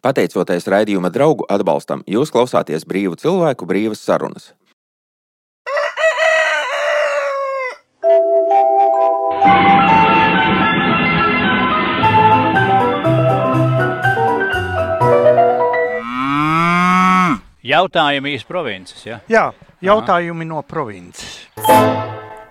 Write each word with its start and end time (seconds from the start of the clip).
Pateicoties 0.00 0.64
raidījuma 0.72 1.10
draugu 1.12 1.44
atbalstam, 1.52 2.00
jūs 2.08 2.32
klausāties 2.32 2.86
brīvu 2.88 3.18
cilvēku 3.20 3.66
brīvas 3.68 4.00
sarunas. 4.00 4.54
Jautājumi 17.60 18.32
iz 18.34 18.42
provinces. 18.48 19.04
Ja? 19.04 19.20
Jā, 19.30 19.44
jautājumi 19.84 20.48
no 20.48 20.64
provinces. 20.64 21.44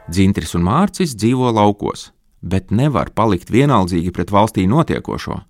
Dzintris 0.05 0.53
un 0.53 0.63
Mārcis 0.69 1.17
dzīvo 1.17 1.49
laukos, 1.57 2.11
bet 2.45 2.69
nevar 2.69 3.09
palikt 3.17 3.49
vienaldzīgi 3.49 4.13
pret 4.13 4.29
valstī 4.31 4.69
notiekošo. 4.69 5.41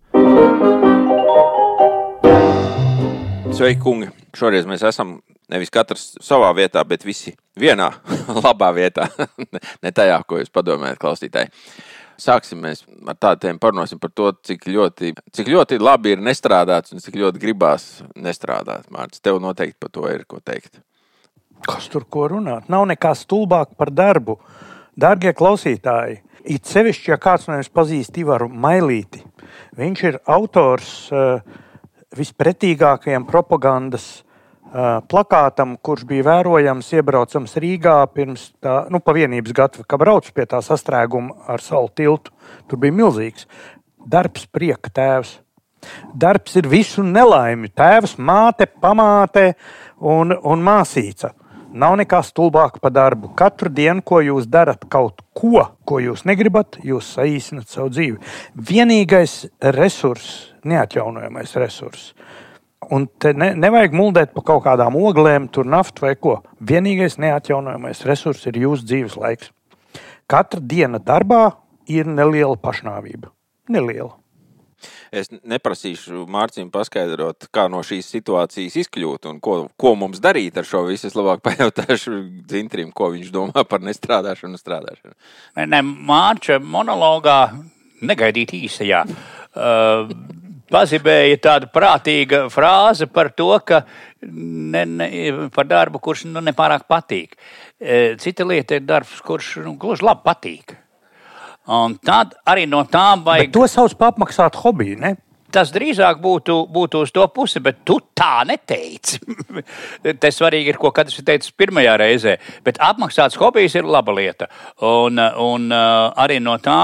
Sveiki, 3.49 3.79
kungi! 3.81 4.07
Šoreiz 4.37 4.67
mēs 4.69 4.83
esam 4.85 5.15
nevis 5.49 5.71
katrs 5.73 6.11
savā 6.21 6.51
vietā, 6.53 6.83
bet 6.85 7.01
visi 7.05 7.33
vienā 7.59 7.87
labā 8.45 8.69
vietā. 8.77 9.07
ne 9.83 9.91
tajā, 9.95 10.19
ko 10.29 10.37
jūs 10.37 10.51
padomājat, 10.53 10.99
klausītāji. 11.01 11.49
Sāksim 12.19 12.61
mēs 12.61 12.83
ar 13.07 13.17
tādu 13.17 13.47
tēmu, 13.47 13.61
parunāsim 13.63 13.99
par 14.01 14.11
to, 14.13 14.29
cik 14.45 14.67
ļoti, 14.69 15.13
cik 15.35 15.49
ļoti 15.49 15.79
labi 15.81 16.13
ir 16.13 16.21
nestrādāts 16.21 16.93
un 16.93 17.01
cik 17.01 17.17
ļoti 17.21 17.41
gribās 17.41 17.87
nestrādāt. 18.15 18.85
Mārcis, 18.93 19.23
tev 19.25 19.39
noteikti 19.41 19.79
par 19.81 19.93
to 19.95 20.05
ir 20.11 20.27
ko 20.29 20.41
teikt. 20.43 20.81
Kas 21.65 21.87
tur 21.91 22.05
ko 22.05 22.27
runāt? 22.31 22.69
Nav 22.71 22.85
nekā 22.91 23.15
stulbāk 23.17 23.73
par 23.79 23.89
darbu. 23.91 24.37
Darbie 24.99 25.31
klausītāji, 25.33 26.19
it 26.43 26.69
sevišķi, 26.69 27.13
ja 27.13 27.17
kāds 27.21 27.47
no 27.47 27.57
jums 27.57 27.71
pazīst 27.73 28.19
Ivaru 28.19 28.49
Mailīti, 28.51 29.23
viņš 29.79 30.05
ir 30.09 30.19
autors 30.27 30.93
uh, 31.15 31.65
vispretīgākajam 32.17 33.27
propagandas 33.29 34.23
plakātam, 35.09 35.75
kurš 35.81 36.05
bija 36.05 36.27
vērojams, 36.27 36.91
iebraucams 36.93 37.55
Rīgā 37.57 37.97
pirms 38.13 38.51
tā, 38.61 38.83
nu, 38.93 39.01
pavienības 39.01 39.53
gada, 39.55 39.85
kad 39.87 40.01
brauc 40.01 40.29
pie 40.33 40.45
tā 40.49 40.61
sastrēguma 40.61 41.49
ar 41.49 41.63
salu 41.63 41.89
tiltu. 41.95 42.33
Tur 42.69 42.81
bija 42.81 42.93
milzīgs 42.93 43.47
darbs, 44.05 44.45
prieka 44.45 44.91
tēvs. 44.93 45.39
Darbs 46.13 46.57
ir 46.59 46.67
visu 46.69 47.03
nelaimi. 47.05 47.71
Tēvs, 47.71 48.17
māte, 48.19 48.67
pamāte 48.67 49.53
un, 49.97 50.35
un 50.35 50.65
māsīca. 50.65 51.33
Nav 51.69 51.95
nekā 51.99 52.19
stulbāka 52.25 52.81
par 52.81 52.93
darbu. 52.95 53.31
Katru 53.37 53.69
dienu, 53.69 54.01
ko 54.01 54.23
jūs 54.25 54.47
darat, 54.49 54.87
kaut 54.89 55.21
ko, 55.37 55.67
ko 55.85 55.99
jūs 56.01 56.25
negribat, 56.25 56.79
jūs 56.85 57.13
saīsināt 57.17 57.69
savu 57.69 57.91
dzīvi. 57.93 58.17
Vienīgais 58.69 59.43
resurss, 59.77 60.53
neatjaunojamais 60.65 61.53
resurss, 61.61 62.13
Un 62.87 63.05
te 63.21 63.33
ne, 63.35 63.51
nevajag 63.59 63.93
muldēt 63.93 64.31
pa 64.33 64.41
kaut 64.45 64.63
kādām 64.65 64.95
oglēm, 64.97 65.49
tur 65.51 65.67
naftu 65.67 66.05
vai 66.05 66.13
ko. 66.15 66.39
Vienīgais 66.63 67.19
neatjaunojamais 67.21 68.05
resurs 68.07 68.45
ir 68.49 68.61
jūsu 68.63 68.87
dzīves 68.87 69.17
laiks. 69.19 69.51
Katra 70.29 70.61
diena 70.63 71.01
darbā 71.03 71.43
ir 71.91 72.07
neliela 72.07 72.55
pašnāvība. 72.57 73.33
Neliela. 73.69 74.13
Es 75.11 75.31
neprasīšu 75.31 76.25
Mārciņam 76.31 76.71
paskaidrot, 76.73 77.49
kā 77.55 77.67
no 77.71 77.81
šīs 77.85 78.09
situācijas 78.15 78.77
izkļūt 78.83 79.29
un 79.31 79.39
ko, 79.43 79.57
ko 79.79 79.93
mums 79.99 80.21
darīt 80.23 80.59
ar 80.59 80.67
šo 80.67 80.85
visu. 80.89 81.09
Es 81.09 81.17
labāk 81.17 81.43
pajautāšu 81.47 82.15
Zintrim, 82.51 82.93
ko 82.95 83.11
viņš 83.15 83.33
domā 83.35 83.65
par 83.69 83.83
nestrādāšanu 83.85 84.55
un 84.55 84.61
strādāšanu. 84.61 85.15
Ne, 85.65 85.83
Mārča 85.83 86.59
monologā 86.63 87.39
negaidīt 88.05 88.55
īsajā. 88.55 89.03
Uh, 89.49 90.11
pazibēja 90.69 91.39
tāda 91.43 91.69
prātīga 91.73 92.43
frāze 92.53 93.07
par 93.11 93.31
to, 93.35 93.51
ka 93.65 93.83
ne, 94.21 94.85
ne, 94.85 95.09
par 95.55 95.67
darbu, 95.69 96.01
kurš 96.03 96.27
nu, 96.29 96.43
nepārāk 96.45 96.85
patīk. 96.89 97.35
E, 97.79 98.15
cita 98.21 98.47
lieta 98.47 98.77
ir 98.77 98.85
darbs, 98.87 99.19
kurš 99.25 99.57
nu, 99.65 99.75
gluži 99.79 100.05
labi 100.05 100.25
patīk. 100.25 100.75
Un 101.69 101.97
tad 102.01 102.33
arī 102.49 102.65
no 102.69 102.81
tā 102.89 103.13
vajag. 103.21 103.49
Bet 103.49 103.57
to 103.57 103.67
sauc 103.69 103.93
par 103.97 104.13
apmaksātu 104.13 104.63
hobiju. 104.63 104.97
Ne? 105.03 105.15
Tas 105.53 105.71
drīzāk 105.73 106.19
būtu, 106.21 106.55
būtu 106.69 107.03
uz 107.05 107.11
to 107.13 107.25
pusi, 107.33 107.61
bet 107.61 107.81
tu 107.85 107.97
tā 108.17 108.43
neteici. 108.45 109.17
Tas 110.21 110.37
svarīgi 110.37 110.73
ir, 110.73 110.77
ko 110.81 110.91
katrs 110.93 111.17
ir 111.17 111.25
teicis 111.25 111.53
pirmajā 111.57 111.95
reizē. 111.97 112.35
Bet 112.65 112.77
apmaksāts 112.85 113.37
hobijs 113.41 113.77
ir 113.77 113.89
laba 113.89 114.13
lieta. 114.13 114.49
Un, 114.85 115.17
un 115.17 115.69
arī 115.73 116.37
no 116.43 116.57
tā 116.61 116.81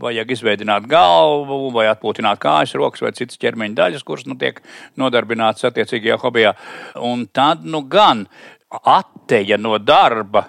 vajag 0.00 0.32
izveidot 0.32 0.86
galvu, 0.88 1.68
vai 1.74 1.88
atpūtināt 1.90 2.40
kājas, 2.40 2.76
rokas 2.78 3.02
vai 3.04 3.12
citas 3.16 3.40
ķermeņa 3.42 3.76
daļas, 3.80 4.04
kuras 4.06 4.28
nu, 4.28 4.36
tiek 4.38 4.60
nodarbinātas 5.00 5.68
attiecīgajā 5.68 6.20
hobijā. 6.22 6.54
Un 7.04 7.26
tad 7.32 7.64
nu 7.64 7.82
gan 7.90 8.26
atteja 8.68 9.58
no 9.60 9.76
darba 9.80 10.46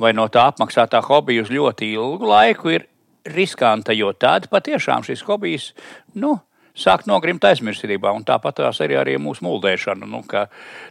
vai 0.00 0.12
no 0.16 0.28
tā 0.32 0.48
apmaksātā 0.50 1.00
hobija 1.06 1.44
uz 1.44 1.52
ļoti 1.52 1.92
ilgu 1.96 2.28
laiku 2.30 2.74
ir 2.74 2.86
riskanta, 3.26 3.94
jo 3.96 4.12
tad 4.12 4.48
patiešām 4.52 5.04
šis 5.06 5.24
hobijs, 5.26 5.72
nu, 6.14 6.36
sākt 6.76 7.08
nogrimt 7.08 7.44
aizmirstībā. 7.46 8.12
Tāpat 8.26 8.62
arī, 8.68 8.98
arī 9.00 9.16
mūsu 9.22 9.44
mūldēšana. 9.46 10.08
Nu, 10.08 10.22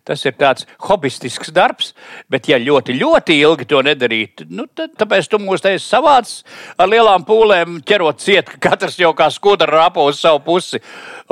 tas 0.05 0.25
ir 0.25 0.35
tāds 0.39 0.65
hobistisks 0.87 1.53
darbs, 1.55 1.93
bet 2.31 2.49
ja 2.49 2.59
ļoti, 2.61 2.95
ļoti 2.99 3.39
ilgi 3.41 3.67
to 3.69 3.81
nedarīt, 3.85 4.45
nu, 4.49 4.67
tad, 4.67 4.95
tāpēc 4.99 5.29
tu 5.29 5.39
mūs 5.41 5.63
te 5.63 5.75
esi 5.77 5.87
savāds 5.87 6.41
ar 6.77 6.89
lielām 6.91 7.25
pūlēm 7.27 7.79
ķerot 7.85 8.23
ciet, 8.23 8.49
ka 8.49 8.71
katrs 8.71 8.97
jau 8.99 9.13
kā 9.17 9.29
skudra 9.33 9.69
rapo 9.71 10.05
uz 10.09 10.19
savu 10.21 10.41
pusi. 10.45 10.81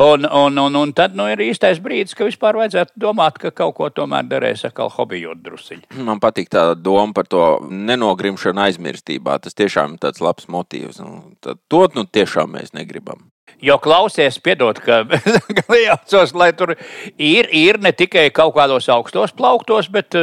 Un, 0.02 0.26
un, 0.26 0.58
un, 0.58 0.80
un 0.80 0.94
tad 0.96 1.14
nu, 1.18 1.28
ir 1.30 1.42
īstais 1.46 1.82
brīdis, 1.84 2.16
ka 2.18 2.26
vispār 2.26 2.58
vajadzētu 2.58 2.98
domāt, 3.02 3.38
ka 3.42 3.54
kaut 3.54 3.76
ko 3.78 3.90
tomēr 3.94 4.26
darēs 4.30 4.66
atkal 4.70 4.90
hobijot 4.94 5.44
drusiņi. 5.44 6.02
Man 6.06 6.22
patīk 6.24 6.50
tā 6.54 6.72
doma 6.78 7.14
par 7.14 7.30
to 7.30 7.44
nenogrimšanu 7.70 8.66
aizmirstībā. 8.68 9.38
Tas 9.44 9.58
tiešām 9.58 9.96
ir 9.96 10.04
tāds 10.08 10.24
labs 10.24 10.50
motīvs. 10.50 11.02
Nu, 11.04 11.36
to 11.44 11.86
nu, 11.94 12.08
tiešām 12.10 12.58
mēs 12.58 12.74
negribam. 12.74 13.30
Jo 13.64 13.78
klausies, 13.80 14.40
piedod, 14.44 14.80
ka 14.84 15.04
iejaucos, 15.78 16.34
lai 16.36 16.50
tur 16.58 16.74
ir, 17.16 17.48
ir 17.48 17.80
ne 17.80 17.94
tikai 17.96 18.26
kaut 18.36 18.56
kādos 18.58 18.90
augstos 18.92 19.32
plauktos, 19.38 19.88
bet, 19.94 20.18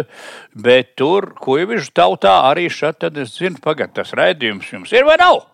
bet 0.53 0.93
tur 1.01 1.31
kuģiņu 1.41 1.89
tautā 1.97 2.35
arī 2.51 2.69
šeit, 2.73 3.01
tad 3.01 3.17
es 3.21 3.33
zinu, 3.39 3.61
pagaid, 3.65 3.95
tas 3.97 4.13
raidījums 4.17 4.69
jums 4.75 4.93
ir 4.93 5.09
vai 5.09 5.17
nav? 5.21 5.45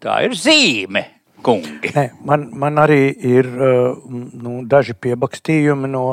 Tā 0.00 0.22
ir 0.24 0.36
zīme. 0.38 1.04
Kungi. 1.44 1.92
Ne, 1.94 2.08
man, 2.26 2.48
man 2.58 2.80
arī 2.82 3.12
ir 3.14 3.46
nu, 3.46 4.62
daži 4.66 4.96
piebakstījumi 4.98 5.90
no 5.92 6.04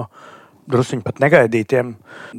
druskuļi 0.70 1.06
pat 1.06 1.22
negaidītiem 1.24 1.96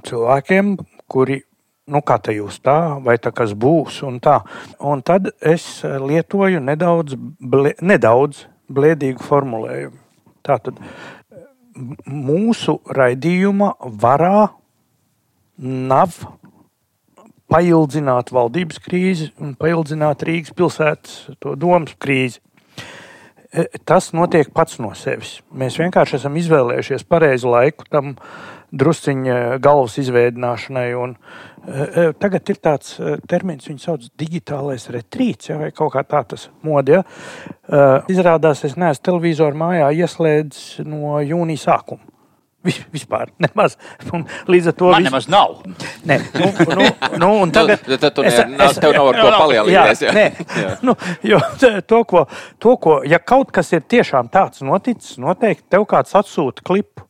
cilvēkiem, 0.07 0.77
kuri 1.11 1.41
nu, 1.87 2.03
kā 2.03 2.19
te 2.23 2.35
jūs 2.37 2.59
tā, 2.65 2.97
vai 3.03 3.17
tā 3.23 3.33
kas 3.35 3.55
būs, 3.57 4.03
un 4.07 4.19
tā. 4.23 4.41
Un 4.83 5.03
tad 5.07 5.31
es 5.41 5.85
lietoju 5.85 6.63
nedaudz, 6.63 7.17
ble, 7.41 7.75
nedaudz 7.81 8.47
blēdīgu 8.73 9.23
formulējumu. 9.27 10.01
Tātad 10.47 10.81
mūsu 12.07 12.79
raidījuma 12.97 13.75
varā 14.03 14.49
nav 15.57 16.17
paildzināt 17.53 18.33
valdības 18.35 18.81
krīzi 18.83 19.31
un 19.43 19.55
paildzināt 19.59 20.25
Rīgas 20.27 20.55
pilsētas 20.57 21.19
domas 21.59 21.95
krīzi. 22.03 22.41
E, 23.57 23.67
tas 23.87 24.11
notiek 24.17 24.51
pats 24.55 24.81
no 24.83 24.91
sevis. 24.99 25.39
Mēs 25.55 25.79
vienkārši 25.81 26.19
esam 26.19 26.37
izvēlējušies 26.41 27.07
pareizu 27.09 27.53
laiku 27.53 27.87
tam 27.91 28.17
drusciņa 28.73 29.59
galvas 29.63 29.99
izveidināšanai. 30.03 30.89
Un, 30.99 31.15
uh, 31.17 32.11
tagad 32.23 32.51
ir 32.53 32.61
tāds 32.63 32.97
termins, 33.29 33.69
viņu 33.69 33.83
sauc 33.83 34.09
par 34.09 34.25
digitālais 34.25 34.89
retrīts, 34.95 35.51
ja, 35.51 35.61
vai 35.61 35.71
kaut 35.77 35.95
kā 35.95 36.05
tā 36.07 36.25
tas 36.35 36.49
modi. 36.67 36.97
Ja. 36.97 37.05
Izrādās, 38.13 38.65
es 38.67 38.77
neesmu 38.79 39.09
televizoru 39.11 39.59
mājā 39.59 39.91
ieslēdzis 40.05 40.85
no 40.87 41.19
jūnija 41.23 41.67
sākuma. 41.67 42.05
Vispār 42.67 43.31
nemaz. 43.45 43.77
Un 44.13 44.27
līdz 44.51 44.73
ar 44.73 44.77
to. 44.79 44.91
Man 44.95 45.07
nemaz 45.07 45.29
nav. 45.31 45.61
Nē, 46.07 46.19
nu, 46.35 46.51
nu, 46.75 46.89
nu, 47.23 47.31
un 47.45 47.55
tagad. 47.55 47.87
Nu, 47.87 47.99
tad 48.03 48.17
tu 48.17 48.25
ne, 48.27 48.33
es, 48.33 48.41
es, 48.41 48.81
tev 48.83 48.95
nav 48.97 49.11
ar 49.13 49.21
ko 49.21 49.31
palielināt. 49.37 50.03
Jā, 50.03 50.09
jā. 50.09 50.15
Nē, 50.17 50.27
jā. 50.65 50.77
Nu, 50.87 50.97
jo 51.27 51.41
to 51.91 52.03
ko, 52.09 52.27
to, 52.63 52.77
ko, 52.83 53.01
ja 53.07 53.21
kaut 53.23 53.53
kas 53.55 53.73
ir 53.77 53.85
tiešām 53.87 54.31
tāds 54.33 54.65
noticis, 54.67 55.19
noteikti 55.23 55.69
tev 55.77 55.87
kāds 55.91 56.17
atsūta 56.19 56.67
klipu. 56.67 57.07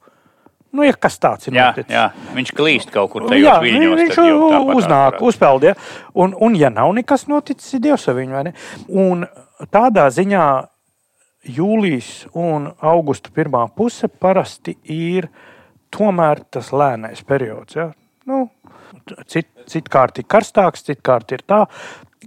Nu, 0.76 0.84
ja 0.87 0.94
kas 1.00 1.19
tāds 1.23 1.49
ir 1.49 1.56
jā, 1.56 1.70
noticis. 1.70 1.93
Jā, 1.96 2.05
viņš 2.37 2.52
klīst 2.56 2.93
kaut 2.94 3.11
kur 3.14 3.26
tajos 3.31 3.46
jā, 3.46 3.56
viļņos. 3.64 3.99
Viņš 4.02 4.76
uznāk, 4.76 5.19
uzpeld. 5.25 5.67
Ja? 5.70 5.75
Un, 6.14 6.37
un, 6.46 6.56
ja 6.58 6.70
nav 6.73 6.93
nekas 6.96 7.26
noticis, 7.31 7.73
ir 7.78 7.84
Dievs 7.88 8.06
ar 8.11 8.19
viņu, 8.19 8.37
vai 8.37 8.46
ne? 8.49 8.55
Un 8.93 9.26
tādā 9.73 10.06
ziņā 10.12 10.46
jūlijas 11.56 12.11
un 12.34 12.70
augusta 12.82 13.32
pirmā 13.34 13.67
puse 13.76 14.08
parasti 14.08 14.76
ir 14.93 15.31
tomēr 15.94 16.43
tas 16.50 16.73
lēnais 16.75 17.23
periods. 17.26 17.78
Ja? 17.78 17.90
Nu, 18.26 18.49
cit, 19.31 19.49
citkārt 19.70 20.20
ir 20.20 20.28
karstāks, 20.28 20.84
citkārt 20.88 21.32
ir 21.37 21.46
tā. 21.46 21.64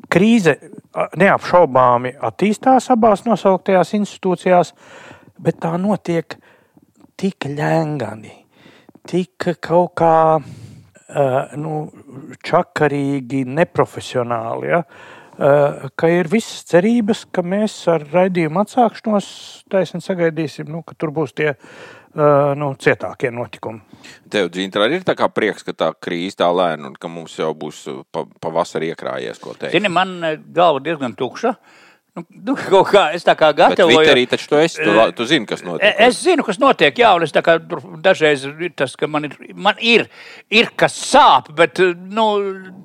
Krīze 0.10 0.56
neapšaubāmi 1.19 2.16
attīstās 2.24 2.88
abās 2.94 3.25
nosauktajās 3.28 3.94
institūcijās. 4.00 4.74
bet 5.40 5.60
tā 5.63 5.78
notiek 5.80 6.36
tik 7.19 7.48
ļēngani, 7.48 8.34
tik 9.10 9.50
kaut 9.64 9.96
kā 10.00 10.16
uh, 10.40 11.56
nu, 11.60 11.78
čakarīgi, 12.46 13.46
neprofesionāli. 13.50 14.70
Ja? 14.70 14.84
Uh, 15.40 15.88
ka 15.96 16.10
ir 16.12 16.30
visas 16.32 16.66
cerības, 16.68 17.24
ka 17.34 17.44
mēs 17.46 17.82
ar 17.92 18.04
raidījumu 18.12 18.62
atsākšanos 18.62 19.30
taisni 19.72 20.04
sagaidīsim, 20.04 20.70
nu, 20.70 20.84
ka 20.84 20.98
tur 21.00 21.14
būs 21.16 21.34
tie 21.38 21.54
uh, 21.54 22.52
nu, 22.60 22.74
cietākie 22.76 23.32
notikumi. 23.34 23.82
Tev, 24.30 24.52
Dzintra, 24.54 24.90
ir 24.92 25.08
tā 25.08 25.16
kā 25.18 25.30
prieks, 25.32 25.64
ka 25.66 25.74
tā 25.74 25.94
krīze 25.96 26.42
tā 26.44 26.52
lēna 26.52 26.92
un 26.92 26.98
ka 27.00 27.12
mums 27.12 27.40
jau 27.40 27.54
būs 27.58 27.86
pavasarī 28.12 28.92
pa 28.92 28.98
iekrājies, 28.98 29.40
ko 29.42 29.56
teikt. 29.56 29.78
Zini, 29.78 29.92
man 29.94 30.20
galva 30.54 30.84
diezgan 30.84 31.16
tukša. 31.18 31.56
Uh, 31.56 31.88
Nu, 32.19 32.25
nu, 32.51 32.56
kaut 32.60 32.89
kā 32.92 33.06
es 33.16 33.24
tā 33.24 33.36
kā 33.39 33.51
gatavoju. 33.56 34.00
Twitterī 34.01 34.25
taču 34.30 34.50
tu 34.51 34.57
esi, 34.60 34.81
tu, 34.83 34.94
tu 35.16 35.27
zini, 35.30 35.48
kas 35.48 35.63
notiek. 35.63 35.95
Es 36.04 36.19
zinu, 36.24 36.44
kas 36.44 36.60
notiek, 36.60 36.98
jā, 37.00 37.12
un 37.16 37.24
es 37.24 37.33
tā 37.36 37.44
kā 37.45 37.56
dažreiz 38.04 38.44
ir 38.50 38.74
tas, 38.75 38.95
ka 39.00 39.07
man 39.07 39.30
ir, 39.30 39.36
man 39.56 39.80
ir, 39.80 40.07
ir 40.51 40.71
kas 40.80 40.98
sāp, 41.00 41.51
bet, 41.56 41.80
nu, 42.12 42.25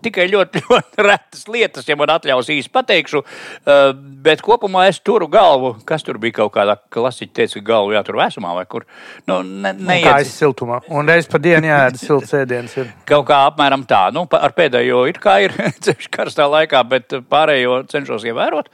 tikai 0.04 0.28
ļoti, 0.30 0.62
ļoti 0.68 1.06
retas 1.08 1.46
lietas, 1.50 1.88
ja 1.88 1.96
man 1.98 2.12
atļaus 2.14 2.50
īsti 2.54 2.72
pateikšu, 2.74 3.24
uh, 3.24 3.82
bet 4.24 4.44
kopumā 4.44 4.86
es 4.90 5.00
turu 5.02 5.28
galvu, 5.32 5.74
kas 5.88 6.06
tur 6.06 6.20
bija 6.22 6.38
kaut 6.42 6.54
kādā 6.54 6.76
klasiķa 6.94 7.34
teica, 7.40 7.58
ka 7.58 7.66
galvu 7.72 7.96
jātur 7.96 8.20
vēsumā 8.20 8.54
vai 8.60 8.66
kur. 8.70 8.86
Nu, 9.28 9.40
ne, 9.42 9.74
neiet. 9.74 10.06
Kā 10.06 10.20
es 10.22 10.34
siltumā, 10.38 10.80
un 10.94 11.10
reiz 11.10 11.28
pa 11.30 11.40
dienu 11.42 11.70
jāēd 11.70 11.98
silts 12.00 12.34
ēdiens. 12.38 12.76
Ir. 12.80 12.92
Kaut 13.10 13.26
kā 13.28 13.40
apmēram 13.48 13.84
tā, 13.88 14.06
nu, 14.14 14.24
ar 14.38 14.54
pēdējo 14.56 15.04
ir 15.10 15.18
kā 15.22 15.38
ir 15.44 15.54
ceļš 15.84 16.10
karstā 16.14 16.46
laikā, 16.50 16.82
bet 16.88 17.18
pārējo 17.30 17.82
cenšos 17.90 18.26
ievērot. 18.30 18.70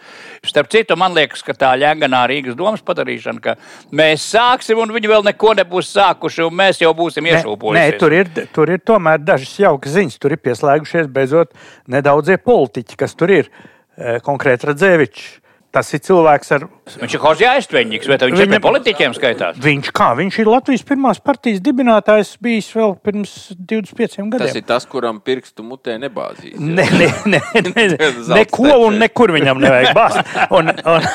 Starp 0.50 0.70
citu, 0.72 0.96
man 0.98 1.14
liekas, 1.16 1.42
ka 1.46 1.54
tā 1.56 1.72
ļaunā 1.78 2.22
Rīgas 2.30 2.58
domas 2.58 2.82
padarīšana, 2.86 3.42
ka 3.44 3.56
mēs 3.94 4.24
sāksim, 4.34 4.80
un 4.82 4.94
viņi 4.94 5.10
vēl 5.12 5.26
neko 5.30 5.54
nebūs 5.60 5.92
sākuši, 5.94 6.46
un 6.48 6.56
mēs 6.60 6.82
jau 6.82 6.90
būsim 6.98 7.28
iešūpojušies. 7.30 7.78
Nē, 7.78 7.90
nē 7.94 8.00
tur, 8.02 8.16
ir, 8.16 8.30
tur 8.54 8.72
ir 8.74 8.82
tomēr 8.82 9.22
dažas 9.22 9.52
jaukas 9.62 9.94
ziņas. 9.94 10.18
Tur 10.20 10.34
ir 10.34 10.42
pieslēgušies 10.42 11.10
beidzot 11.12 11.54
nedaudzie 11.90 12.40
politiķi, 12.42 12.98
kas 12.98 13.14
tur 13.18 13.34
ir. 13.40 13.52
Eh, 14.00 14.16
konkrēti 14.24 14.68
Radzēvičs 14.70 15.24
Tas 15.70 15.86
ir 15.94 16.00
cilvēks 16.02 16.48
ar. 16.56 16.64
Viņš 16.98 17.12
ir 17.14 17.20
Horzija 17.22 17.50
aiztveņģis, 17.54 18.08
vai 18.10 18.16
viņš 18.18 18.40
Viņa... 18.40 18.58
ir 18.58 18.62
politiķiem 18.64 19.12
skaitās? 19.14 19.60
Viņš 19.62 19.90
kā? 19.94 20.08
Viņš 20.18 20.38
ir 20.42 20.50
Latvijas 20.50 20.82
pirmās 20.88 21.20
partijas 21.22 21.60
dibinātājs 21.62 22.32
bijis 22.42 22.72
vēl 22.74 22.96
pirms 23.06 23.34
25 23.54 24.18
gadiem. 24.32 24.42
Tas 24.42 24.58
ir 24.58 24.66
tas, 24.66 24.88
kuram 24.90 25.20
pirkstu 25.22 25.62
mutē 25.62 25.94
nebāzīs. 26.02 26.58
Ne, 26.58 26.88
ne, 26.98 27.12
ne, 27.30 27.42
ne, 27.54 27.70
ne, 27.94 28.10
neko 28.40 28.74
un 28.88 28.98
nekur 28.98 29.30
viņam 29.36 29.62
nevajag 29.62 29.94
bāzt. 29.94 30.34
Un, 30.58 30.74
un, 30.90 31.08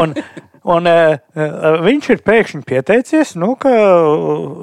un, 0.00 0.16
Un, 0.64 0.86
uh, 0.88 1.18
viņš 1.84 2.06
ir 2.14 2.20
pēkšņi 2.24 2.62
pieteicies, 2.64 3.34
nu, 3.36 3.50
ka 3.60 3.68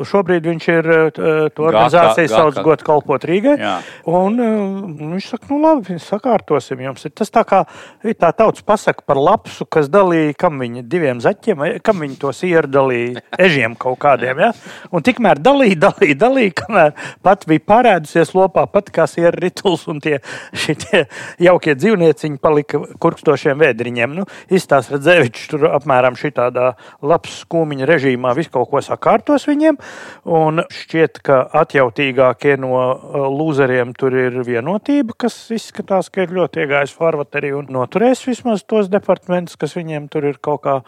šobrīd 0.09 0.47
viņš 0.49 0.67
ir 0.73 0.87
uh, 0.89 1.09
to 1.53 1.67
organizāciju 1.69 2.31
sauc 2.31 2.55
godu 2.65 2.87
kalpot 2.87 3.27
Rīgai. 3.29 3.53
Jā. 3.61 3.73
Un 4.09 4.39
uh, 4.41 4.87
viņš 4.97 5.27
saka, 5.29 5.49
nu 5.51 5.59
labi, 5.61 5.97
sakārtosim 6.01 6.81
jums. 6.81 7.05
Tas 7.13 7.29
tā 7.29 7.43
kā 7.45 7.59
tā 8.17 8.31
tauts 8.33 8.65
pasaka 8.65 9.05
par 9.05 9.19
lapsu, 9.21 9.67
kas 9.69 9.91
dalīja, 9.93 10.33
kam 10.41 10.57
viņa 10.63 10.81
diviem 10.89 11.21
zaķiem, 11.21 11.61
kam 11.85 12.01
viņa 12.01 12.17
tos 12.23 12.41
ierdalīja 12.49 13.21
ežiem 13.45 13.77
kaut 13.77 13.99
kādiem. 14.01 14.41
Ja? 14.41 14.49
Un 14.89 15.05
tikmēr 15.05 15.37
dalīja, 15.37 15.77
dalīja, 15.85 16.17
dalīja, 16.25 16.55
kamēr 16.63 16.97
pat 17.21 17.45
bija 17.51 17.65
parēdusies 17.75 18.33
lopā, 18.33 18.65
pat 18.73 18.89
kā 18.89 19.05
siera 19.05 19.35
rituls 19.37 19.85
un 19.91 20.01
tie 20.01 20.17
šitie 20.49 21.05
jaukie 21.45 21.77
dzīvnieciņi 21.77 22.41
palika 22.41 22.81
kurkstošiem 22.97 23.61
vēdriņiem. 23.61 24.17
Nu, 24.17 24.25
izstāsta 24.49 24.97
Redzevičs 24.97 25.45
tur 25.53 25.69
apmēram 25.69 25.90
apmēram 25.91 26.15
šādā 26.15 26.71
labs 27.03 27.41
skūmiņa 27.43 27.87
režīmā 27.89 28.33
visu 28.37 28.51
kaut 28.53 28.69
ko 28.71 28.81
sakārtos 28.83 29.47
viņiem. 29.49 29.79
Un 30.31 30.63
šķiet, 30.71 31.21
ka 31.25 31.43
atjautīgākie 31.61 32.57
no 32.61 32.75
uh, 32.77 33.27
lūzeriem 33.31 33.93
tur 33.97 34.15
ir 34.15 34.39
vienotība, 34.47 35.17
kas 35.25 35.35
izskatās, 35.51 36.09
ka 36.09 36.25
ir 36.25 36.35
ļoti 36.37 36.63
iegājis 36.63 36.95
farvaterī 36.95 37.53
un 37.57 37.67
noturēs 37.71 38.23
vismaz 38.27 38.63
tos 38.63 38.91
departamentus, 38.91 39.59
kas 39.59 39.75
viņiem 39.75 40.07
tur 40.11 40.31
ir 40.31 40.39
kaut 40.41 40.63
kā 40.65 40.79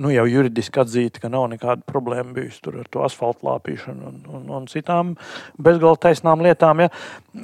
nu, 0.00 0.10
jau 0.12 0.24
juridiski 0.28 0.80
atzīta, 0.82 1.20
ka 1.22 1.30
nav 1.32 1.48
nekāda 1.52 1.84
problēma 1.88 2.34
bijusi 2.36 2.62
ar 2.70 2.88
to 2.92 3.02
asfaltu 3.06 3.46
lāpīšanu 3.48 4.08
un, 4.08 4.18
un, 4.32 4.46
un 4.58 4.66
citām 4.70 5.14
bezgalīgi 5.58 6.02
taisnām 6.06 6.44
lietām. 6.44 6.84
Ja? 6.84 6.90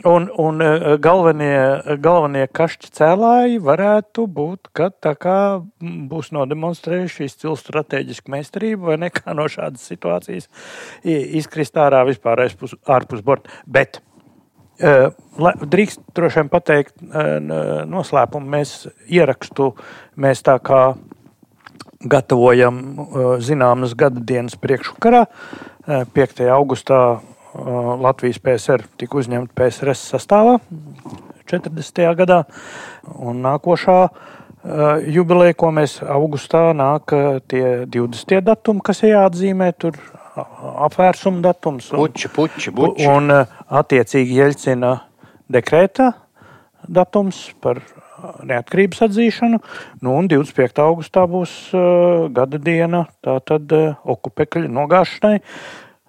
Un, 0.08 0.28
un 0.40 0.64
e, 0.64 0.96
galvenie, 1.04 1.98
galvenie 2.04 2.46
kašķi 2.52 2.92
cēlāji 2.98 3.60
varētu 3.64 4.26
būt, 4.38 4.72
ka 4.76 4.90
tā 4.92 5.14
kā 5.20 5.38
būs 5.80 6.32
nodemonstrējuši 6.36 7.28
izcilu 7.28 7.56
strateģisku 7.58 8.32
meistarību 8.34 8.92
vai 8.92 8.98
nekā 9.06 9.36
no 9.36 9.48
šādas 9.50 9.86
situācijas 9.90 10.50
izkrist 11.04 11.78
ārā 11.80 12.04
vispār 12.08 12.46
ārpus, 12.46 12.76
ārpus 12.88 13.24
borta. 13.24 13.52
Bet 13.66 14.00
e, 14.80 15.10
Drīkst 15.38 16.02
droši 16.16 16.40
vien 16.40 16.48
pateikt, 16.50 16.96
e, 17.02 17.28
noslēpumu 17.86 18.56
mēs 18.56 18.80
ierakstu, 19.06 19.72
mēs 20.18 20.42
tā 20.46 20.56
kā 20.64 20.82
gatavojam 22.00 22.78
uh, 22.78 23.26
zināmas 23.42 23.94
gada 23.98 24.20
dienas 24.20 24.56
priekšvakarā. 24.60 25.26
5. 25.88 26.40
Uh, 26.44 26.52
augustā 26.54 27.00
uh, 27.18 27.20
Latvijas 27.98 28.38
PSR 28.44 28.84
tika 29.00 29.18
uzņemta 29.18 29.54
PSRS 29.56 30.04
sastāvā 30.12 30.58
40. 31.48 32.04
gadā. 32.18 32.42
Un 33.18 33.42
nākošā 33.42 34.00
jubileja, 35.08 35.54
ko 35.56 35.70
mēs 35.72 36.00
augustā 36.02 36.74
nāk 36.76 37.14
tie 37.48 37.86
20. 37.88 38.40
datumi, 38.44 38.82
kas 38.84 39.00
ir 39.06 39.14
jāatzīmē, 39.14 39.70
tur 39.80 39.96
apvērsuma 40.84 41.40
datums. 41.46 41.92
Un, 41.94 42.02
puči, 42.02 42.28
puči, 42.34 42.74
puči. 42.74 43.06
Un 43.08 43.32
attiecīgi 43.32 44.42
Jeļcina 44.42 44.92
dekrēta 45.48 46.10
datums 46.88 47.40
par 47.62 47.80
neatkarības 48.48 49.04
atzīšanu. 49.08 49.60
Nu, 50.02 50.14
un 50.14 50.30
25. 50.30 50.82
augustā 50.84 51.24
būs 51.30 51.54
uh, 51.76 52.26
gada 52.34 52.60
diena 52.62 53.06
tātad 53.24 53.74
uh, 53.74 53.98
okupekļu 54.16 54.70
nogāšanai. 54.72 55.38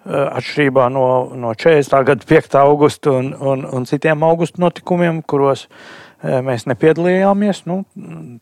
Uh, 0.00 0.30
atšķirībā 0.40 0.86
no, 0.92 1.06
no 1.36 1.52
40. 1.52 1.96
gada 2.08 2.28
5. 2.28 2.54
augusta 2.62 3.12
un, 3.18 3.34
un, 3.36 3.66
un 3.68 3.88
citiem 3.88 4.22
augusta 4.24 4.62
notikumiem, 4.62 5.20
kuros 5.28 5.66
uh, 5.68 6.40
mēs 6.44 6.66
nepiedalījāmies, 6.68 7.64
nu, 7.68 7.82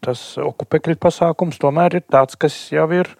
tas 0.05 0.23
okupekļu 0.43 0.99
pasākums 1.03 1.61
tomēr 1.62 2.00
ir 2.00 2.06
tāds, 2.11 2.38
kas 2.41 2.56
jau 2.75 2.88
ir 2.94 3.11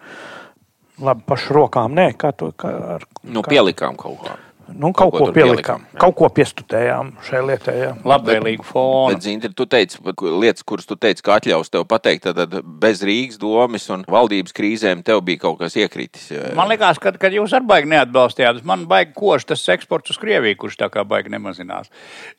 labi 0.99 1.23
pašu 1.27 1.55
rokām. 1.55 1.95
Nē, 1.95 2.11
kā 2.19 2.33
to 2.35 2.51
kā 2.59 2.73
ar, 2.97 3.07
nu, 3.23 3.43
pielikām 3.47 3.99
kaut 3.99 4.19
kā. 4.25 4.35
Nu, 4.75 4.91
kaut, 4.93 5.11
kaut 5.13 5.15
ko, 5.15 5.25
ko 5.29 5.33
pielikām, 5.35 5.83
jā. 5.89 5.99
kaut 6.01 6.15
ko 6.19 6.27
piestutējām 6.33 7.11
šai 7.25 7.41
lietai. 7.47 7.75
Jā. 7.79 7.89
Labvēlīgu 8.07 8.65
fonu. 8.67 9.13
Bet, 9.13 9.23
Zinti, 9.25 9.51
tu 9.55 9.65
teici, 9.69 9.99
lietas, 10.19 10.65
kuras 10.67 10.89
tu 10.89 10.97
teici, 10.99 11.23
ka 11.25 11.37
atļaus 11.39 11.71
tev 11.73 11.85
pateikt, 11.89 12.27
tad 12.27 12.57
bez 12.81 13.03
Rīgas 13.05 13.39
domas 13.41 13.87
un 13.93 14.05
valdības 14.09 14.55
krīzēm 14.55 15.03
tev 15.07 15.21
bija 15.27 15.43
kaut 15.45 15.59
kas 15.61 15.77
iekritis. 15.79 16.29
Jā. 16.33 16.51
Man 16.57 16.71
liekas, 16.71 17.01
ka, 17.01 17.13
kad 17.19 17.35
jūs 17.35 17.53
ar 17.57 17.65
baigi 17.67 17.91
neatbalstījāt, 17.93 18.61
man 18.67 18.85
baigi 18.89 19.15
koši 19.17 19.51
tas 19.53 19.65
eksports 19.75 20.13
uz 20.13 20.19
Krieviju, 20.21 20.59
kurš 20.63 20.79
tā 20.81 20.91
kā 20.93 21.05
baigi 21.07 21.33
nemazinās. 21.33 21.91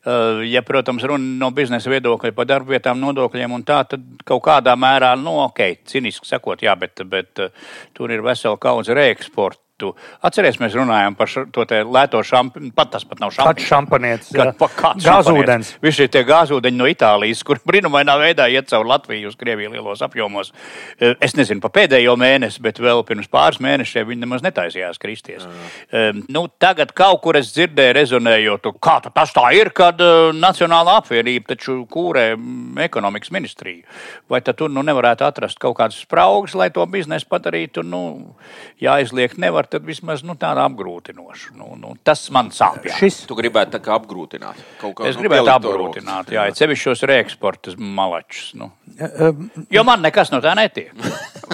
Uh, 0.05 0.43
ja, 0.47 0.63
protams, 0.65 1.05
runa 1.07 1.39
no 1.41 1.51
biznesa 1.55 1.91
viedokļa 1.91 2.35
par 2.37 2.49
darba 2.49 2.75
vietām, 2.75 3.01
nodokļiem 3.03 3.57
un 3.57 3.65
tā, 3.67 3.81
tad 3.89 4.05
kaut 4.27 4.43
kādā 4.47 4.77
mērā, 4.79 5.13
nu, 5.19 5.37
ok, 5.47 5.65
ciniski 5.89 6.29
sakot, 6.29 6.63
jā, 6.63 6.77
bet, 6.79 7.03
bet 7.11 7.43
uh, 7.43 7.73
tur 7.97 8.13
ir 8.13 8.23
vesela 8.25 8.59
kaudze 8.61 8.97
reeksporta 8.97 9.60
tu 9.81 9.91
atceries, 10.21 10.59
mēs 10.61 10.75
runājām 10.77 11.17
par 11.17 11.31
šo, 11.31 11.45
to 11.53 11.65
lēto 11.65 12.21
šampanieti. 12.25 12.73
Pat 12.77 12.93
tas 12.93 13.05
pat 13.07 13.21
nav 13.23 13.33
šampanietis. 13.33 14.31
Gāzūdens. 15.01 15.75
Visi 15.83 16.05
šie 16.05 16.23
gāzūdeņi 16.27 16.79
no 16.79 16.89
Itālijas, 16.89 17.43
kur 17.47 17.61
brīnumainā 17.69 18.17
veidā 18.21 18.47
iet 18.51 18.69
caur 18.71 18.87
Latviju 18.89 19.31
uz 19.31 19.37
Krieviju 19.39 19.73
lielos 19.75 20.03
apjomos. 20.05 20.51
E, 20.97 21.13
es 21.23 21.35
nezinu 21.37 21.63
pa 21.63 21.71
pēdējo 21.73 22.15
mēnesi, 22.19 22.61
bet 22.63 22.81
vēl 22.81 23.03
pirms 23.07 23.29
pāris 23.31 23.61
mēnešiem 23.63 24.07
viņi 24.11 24.25
nemaz 24.25 24.45
netaisījās 24.45 25.01
kristies. 25.01 25.47
Um, 25.47 26.23
nu, 26.31 26.45
tagad 26.61 26.93
kaut 26.97 27.21
kur 27.25 27.39
es 27.39 27.51
dzirdēju, 27.55 27.95
rezonējot, 27.97 28.71
kā 28.83 28.97
tas 29.07 29.33
tā 29.35 29.47
ir, 29.57 29.71
kad 29.75 30.01
uh, 30.03 30.29
Nacionāla 30.35 30.99
apvienība 31.01 31.53
taču 31.53 31.81
kūrē 31.91 32.31
ekonomikas 32.85 33.31
ministriju. 33.33 33.83
Vai 34.31 34.41
tad 34.45 34.59
tur 34.61 34.71
nu 34.71 34.83
nevarētu 34.85 35.25
atrast 35.27 35.59
kaut 35.61 35.77
kādas 35.79 36.01
spraugas, 36.03 36.55
lai 36.57 36.69
to 36.73 36.85
biznesu 36.89 37.27
padarītu? 37.31 37.83
Nu, 37.87 38.01
jāizliek 38.81 39.37
nevar 39.41 39.67
tad 39.71 39.87
vismaz 39.87 40.23
nu, 40.27 40.35
tāda 40.39 40.65
apgrūtinoša. 40.69 41.55
Nu, 41.59 41.71
nu, 41.79 41.95
tas 42.03 42.25
man 42.33 42.51
sāp. 42.55 42.83
Jā. 42.87 42.97
Šis 42.99 43.23
tu 43.29 43.37
gribētu 43.39 43.77
tā 43.77 43.81
kā 43.83 43.95
apgrūtināt. 43.97 44.59
Kā, 44.81 44.93
es 45.09 45.17
nu, 45.17 45.23
gribētu 45.23 45.53
apgrūtināt, 45.55 46.33
jā, 46.35 46.47
jā 46.49 46.59
sevišķi 46.61 46.89
šos 46.89 47.05
reeksporta 47.11 47.75
malačus. 47.79 48.51
Nu. 48.59 48.71
Jo 49.71 49.85
man 49.87 50.03
nekas 50.03 50.33
no 50.33 50.41
tā 50.43 50.53
netiek. 50.59 50.91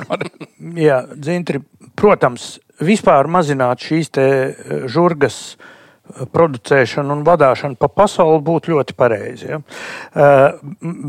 jā, 0.88 1.02
dzintri, 1.14 1.62
protams, 1.98 2.56
vispār 2.84 3.30
mazināt 3.32 3.84
šīs 3.86 4.14
te 4.18 4.28
eh, 4.28 4.86
žurgas 4.92 5.40
eh, 5.56 6.26
producēšanu 6.34 7.18
un 7.18 7.26
vadīšanu 7.28 7.80
pa 7.80 7.90
pasauli 7.92 8.44
būtu 8.46 8.76
ļoti 8.76 8.98
pareizi. 8.98 9.52
Ja? 9.54 9.62
Uh, 10.18 10.58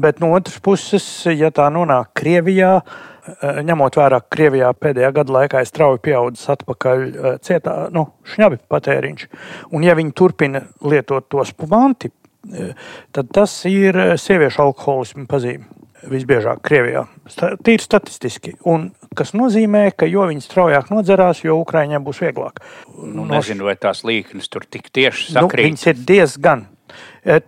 bet 0.03 0.21
no 0.23 0.33
otras 0.37 0.59
puses, 0.63 1.07
ja 1.33 1.53
tā 1.55 1.69
nonāk 1.73 2.13
Krievijā, 2.19 2.79
eh, 2.81 3.09
ņemot 3.69 3.99
vērā, 3.99 4.21
ka 4.23 4.37
Krievijā 4.37 4.71
pēdējā 4.77 5.11
gada 5.17 5.35
laikā 5.39 5.63
ir 5.63 5.71
strauji 5.71 6.03
pieaudzis 6.05 6.51
atpakaļ 6.55 7.03
eh, 7.09 7.35
cietā, 7.45 7.77
nu, 7.95 8.09
šņabi 8.35 8.61
patēriņš. 8.71 9.27
Un 9.75 9.87
ja 9.87 9.97
viņi 9.99 10.15
turpina 10.17 10.65
lietot 10.85 11.29
to 11.33 11.45
spumanti, 11.49 12.13
eh, 12.53 12.73
tad 13.15 13.33
tas 13.35 13.61
ir 13.71 13.99
sieviešu 14.21 14.65
alkoholismu 14.69 15.29
pazīme. 15.31 15.69
Visbiežāk 16.09 16.61
Krievijā. 16.63 17.01
Tīri 17.67 17.83
statistiski. 17.83 18.53
Un, 18.71 18.85
kas 19.19 19.33
nozīmē, 19.35 19.89
ka 19.99 20.07
jo 20.07 20.29
viņi 20.31 20.45
straujāk 20.45 20.93
nodzerās, 20.95 21.43
jo 21.43 21.57
Ukraiņiem 21.59 22.07
būs 22.07 22.23
vieglāk. 22.23 22.63
Nu, 23.03 23.27
nezinu, 23.27 23.67
vai 23.67 23.75
tās 23.75 24.05
līknes 24.07 24.47
tur 24.47 24.63
tik 24.71 24.93
tieši 24.95 25.33
sakrīt. 25.35 25.67
Nu, 25.67 25.73
viņas 25.73 25.89
ir 25.91 26.05
diezgan 26.07 26.63
Eh, 26.69 26.78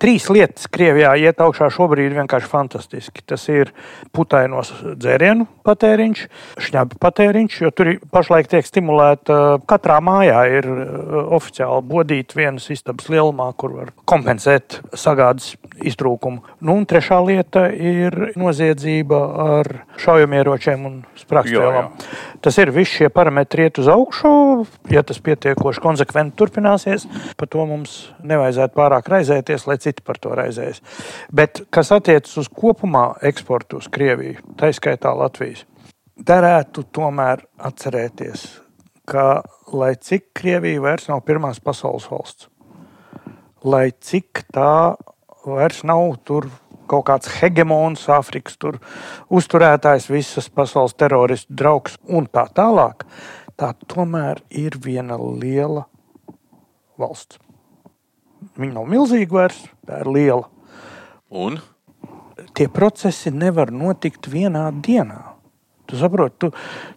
trīs 0.01 0.29
lietas 0.33 0.69
Krievijā 0.73 1.13
iet 1.21 1.41
augšā 1.43 1.71
šobrīd 1.73 2.15
vienkārši 2.17 2.51
fantastiski. 2.51 3.25
Tas 3.27 3.47
ir 3.53 3.73
putainos 4.15 4.73
dzērienu 5.01 5.47
patēriņš, 5.67 6.25
šņabu 6.67 6.99
patēriņš, 7.03 7.59
jo 7.65 7.73
tur 7.75 7.93
pašlaik 8.13 8.51
tiek 8.51 8.67
stimulēta 8.67 9.37
eh, 9.37 9.65
katrā 9.71 10.01
mājā 10.05 10.43
ir 10.59 10.69
eh, 10.71 10.93
oficiāli 11.39 11.87
bodīta 11.91 12.41
vienas 12.41 12.71
istabas 12.73 13.11
lielumā, 13.13 13.51
kur 13.61 13.77
var 13.79 13.95
kompensēt 14.11 14.81
sagādas 14.97 15.55
iztrūkumu. 15.81 16.43
Nu, 16.61 16.75
un 16.77 16.87
trešā 16.89 17.19
lieta 17.25 17.67
ir 17.73 18.33
noziedzība 18.39 19.21
ar 19.45 19.71
šaujamieročiem 20.01 20.85
un 20.89 20.99
sprāgstvielām. 21.19 21.93
Tas 22.45 22.59
ir 22.61 22.73
viss 22.75 22.99
šie 22.99 23.11
parametri 23.15 23.69
iet 23.69 23.81
uz 23.81 23.89
augšu, 23.91 24.33
ja 24.93 25.05
tas 25.07 25.21
pietiekoši 25.25 25.83
konsekventi 25.85 26.37
turpināsies. 26.41 27.07
Par 27.41 27.51
to 27.51 27.65
mums 27.69 27.99
nevajadzētu 28.27 28.77
pārāk 28.77 29.11
raizēties 29.13 29.67
lai 29.71 29.79
citi 29.79 30.05
par 30.05 30.19
to 30.21 30.35
raizējas. 30.37 30.83
Bet 31.33 31.65
kas 31.71 31.93
attiecas 31.95 32.37
uz 32.41 32.51
kopumā 32.51 33.13
eksportu 33.31 33.81
uz 33.81 33.89
Krieviju, 33.93 34.41
tā 34.59 34.73
izskaitā 34.73 35.13
Latvijas, 35.17 35.65
derētu 36.17 36.85
tomēr 36.93 37.45
atcerēties, 37.71 38.47
ka 39.09 39.43
lai 39.73 39.95
cik 40.01 40.31
Krievija 40.37 40.83
vairs 40.83 41.09
nav 41.11 41.23
pirmās 41.27 41.63
pasaules 41.63 42.07
valsts, 42.11 42.49
lai 43.65 43.91
cik 43.93 44.45
tā 44.55 44.97
vairs 45.47 45.83
nav 45.87 46.17
tur 46.25 46.49
kaut 46.91 47.07
kāds 47.07 47.31
hegemons, 47.39 48.09
Āfrikas 48.11 48.59
uzturētājs, 49.31 50.11
visas 50.11 50.51
pasaules 50.51 50.97
teroristu 50.99 51.55
draugs 51.55 51.97
un 52.09 52.27
tā 52.27 52.47
tālāk, 52.55 53.07
tā 53.57 53.73
tomēr 53.87 54.43
ir 54.51 54.79
viena 54.83 55.19
liela 55.21 55.87
valsts. 56.99 57.39
Viņa 58.57 58.75
nav 58.75 58.89
milzīga 58.91 59.37
vairs, 59.37 59.61
tā 59.87 60.01
ir 60.03 60.11
liela. 60.11 60.49
Un? 61.31 61.61
Tie 62.57 62.67
procesi 62.73 63.31
nevar 63.31 63.71
notikt 63.71 64.27
vienā 64.33 64.71
dienā. 64.73 65.30
Tu 65.91 66.01
saproti, 66.01 66.37
tu, 66.47 66.51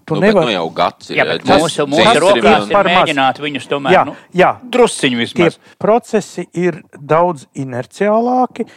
tu 0.06 0.18
nu, 0.18 0.24
nevari. 0.28 0.52
Nu 0.52 0.58
jau 0.58 0.66
gads 0.78 1.12
ir. 1.12 1.20
Jā, 1.20 1.28
bet 1.32 1.46
mūsu, 1.50 1.88
mūsu 1.90 2.16
rokās 2.22 2.70
ir 2.70 2.90
mēģināt 2.90 3.44
viņus 3.44 3.70
tomēr 3.72 3.96
jā, 3.98 4.08
nu, 4.10 4.16
jā, 4.38 4.56
drusciņu 4.74 5.22
vismaz. 5.24 5.58
Tie 5.58 5.78
procesi 5.82 6.48
ir 6.54 6.84
daudz 6.94 7.48
inerciālāki. 7.60 8.68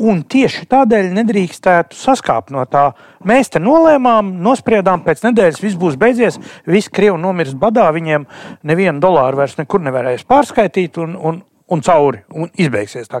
Un 0.00 0.22
tieši 0.24 0.64
tādēļ 0.72 1.10
nedrīkstētu 1.18 1.96
saskāpt 1.98 2.52
no 2.54 2.62
tā. 2.70 2.86
Mēs 3.28 3.52
te 3.52 3.60
nolēmām, 3.60 4.30
nospriedām, 4.44 5.02
pēc 5.04 5.20
nedēļas 5.26 5.60
viss 5.60 5.76
būs 5.80 5.98
beidzies, 6.00 6.38
visi 6.64 6.92
krievi 6.94 7.20
nomirs 7.20 7.52
badā, 7.58 7.90
viņiem 7.92 8.24
nevienu 8.68 9.02
dolāru 9.02 9.42
vairs 9.42 9.58
nekur 9.60 9.84
nevarēs 9.84 10.24
pārskaitīt, 10.28 10.96
un, 11.02 11.18
un, 11.20 11.42
un 11.68 11.84
cauri, 11.84 12.24
un 12.32 12.48
izbeigsies. 12.56 13.10
Tā, 13.12 13.20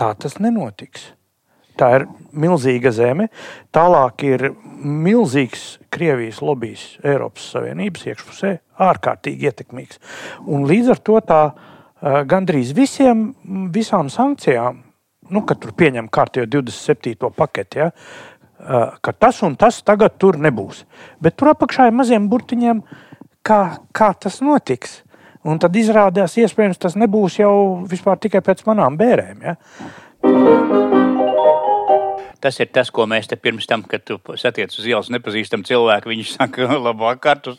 tā 0.00 0.14
tas 0.16 0.38
nenotiks. 0.40 1.10
Tā 1.78 1.92
ir 2.00 2.08
milzīga 2.32 2.90
zeme. 2.94 3.28
Tālāk 3.74 4.24
ir 4.26 4.48
milzīgs 4.82 5.77
Krievijas 5.94 6.42
lobbyis 6.44 6.84
Eiropas 7.06 7.50
Savienības 7.54 8.06
iekšpusē, 8.10 8.52
ārkārtīgi 8.88 9.48
ietekmīgs. 9.48 10.00
Un 10.46 10.66
līdz 10.68 10.92
ar 10.94 11.02
to 11.04 11.20
tā 11.26 11.42
gandrīz 12.28 12.74
visiem, 12.76 13.30
visām 13.74 14.10
sankcijām, 14.12 14.82
nu, 15.32 15.44
kad 15.48 15.60
tur 15.62 15.74
pieņem 15.76 16.10
kārtējo 16.12 16.48
27. 16.58 17.32
paketi, 17.36 17.82
ja, 17.82 17.90
ka 19.00 19.12
tas 19.12 19.42
un 19.46 19.56
tas 19.56 19.80
tagad 19.86 20.18
tur 20.18 20.38
nebūs. 20.40 20.84
Bet 21.22 21.38
tur 21.38 21.52
apakšā 21.54 21.88
ir 21.88 21.96
maziem 21.96 22.28
burtiņiem, 22.30 22.82
kā, 23.46 23.60
kā 23.92 24.12
tas 24.20 24.40
notiks. 24.44 25.02
Un 25.48 25.60
tad 25.62 25.76
izrādās, 25.78 26.34
iespējams, 26.36 26.80
tas 26.82 26.96
nebūs 26.98 27.38
jau 27.38 27.52
vispār 27.88 28.18
tikai 28.20 28.42
pēc 28.44 28.64
manām 28.66 28.98
bērēm. 29.00 29.44
Ja? 29.46 31.06
Tas 32.40 32.60
ir 32.62 32.68
tas, 32.70 32.90
ko 32.94 33.06
mēs 33.10 33.26
te 33.30 33.36
pirms 33.40 33.66
tam, 33.66 33.82
kad 33.82 34.04
tu 34.06 34.18
satiec 34.38 34.74
uz 34.78 34.86
ielas 34.86 35.10
nepazīstam 35.10 35.64
cilvēku, 35.66 36.12
viņš 36.12 36.36
saka, 36.36 36.68
labvakar, 36.86 37.42
tu 37.42 37.56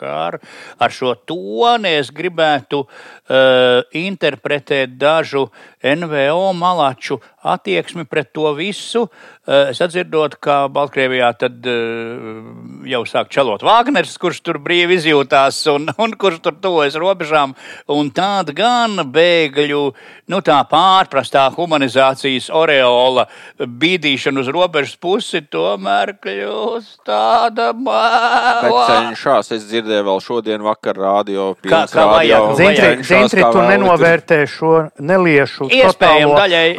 labvakar. 0.00 0.40
Ar 0.78 0.90
šo 0.90 1.14
toni 1.14 1.96
es 1.98 2.10
gribētu 2.10 2.84
uh, 2.84 3.82
interpretēt 3.92 4.98
dažu 4.98 5.50
NVO 5.82 6.52
malaču 6.52 7.20
attieksmi 7.42 8.04
pret 8.04 8.32
to 8.32 8.52
visu. 8.54 9.08
Uh, 9.46 9.72
sadzirdot, 9.74 10.36
ka 10.40 10.68
Baltkrievijā 10.68 11.30
tad 11.38 11.64
uh, 11.66 12.84
jau 12.86 13.02
sāk 13.08 13.30
čelot 13.32 13.64
Vāgners, 13.64 14.12
kurš 14.20 14.42
tur 14.44 14.60
brīvi 14.62 14.98
izjūtās 15.00 15.62
un, 15.72 15.88
un 15.98 16.14
kurš 16.20 16.40
tur 16.44 16.58
tuvojas 16.60 16.98
robežām. 17.00 17.54
Un 17.90 18.10
tāda 18.14 18.54
gan 18.56 19.00
bēgļu, 19.10 19.82
nu 20.30 20.42
tā 20.44 20.60
pārprastā 20.70 21.48
humanizācijas 21.56 22.50
oreola 22.52 23.26
bīdīšana 23.58 24.44
uz 24.44 24.52
robežas 24.52 24.96
pusi 25.00 25.42
tomēr 25.48 26.14
kļūst 26.20 27.00
tāda 27.08 27.70
māla. 27.74 28.84
Cenšās, 28.90 29.50
es 29.56 29.66
dzirdēju 29.90 30.06
vēl 30.06 30.20
šodien 30.22 30.62
vakar 30.62 30.98
rādio. 30.98 31.46
Kā, 31.64 31.82
kā 31.90 32.04
vajag? 32.06 33.02
Zintri, 33.06 33.42
tu 33.42 33.62
nenovērtē 33.66 34.38
šo 34.48 34.72
neliešu. 34.98 35.68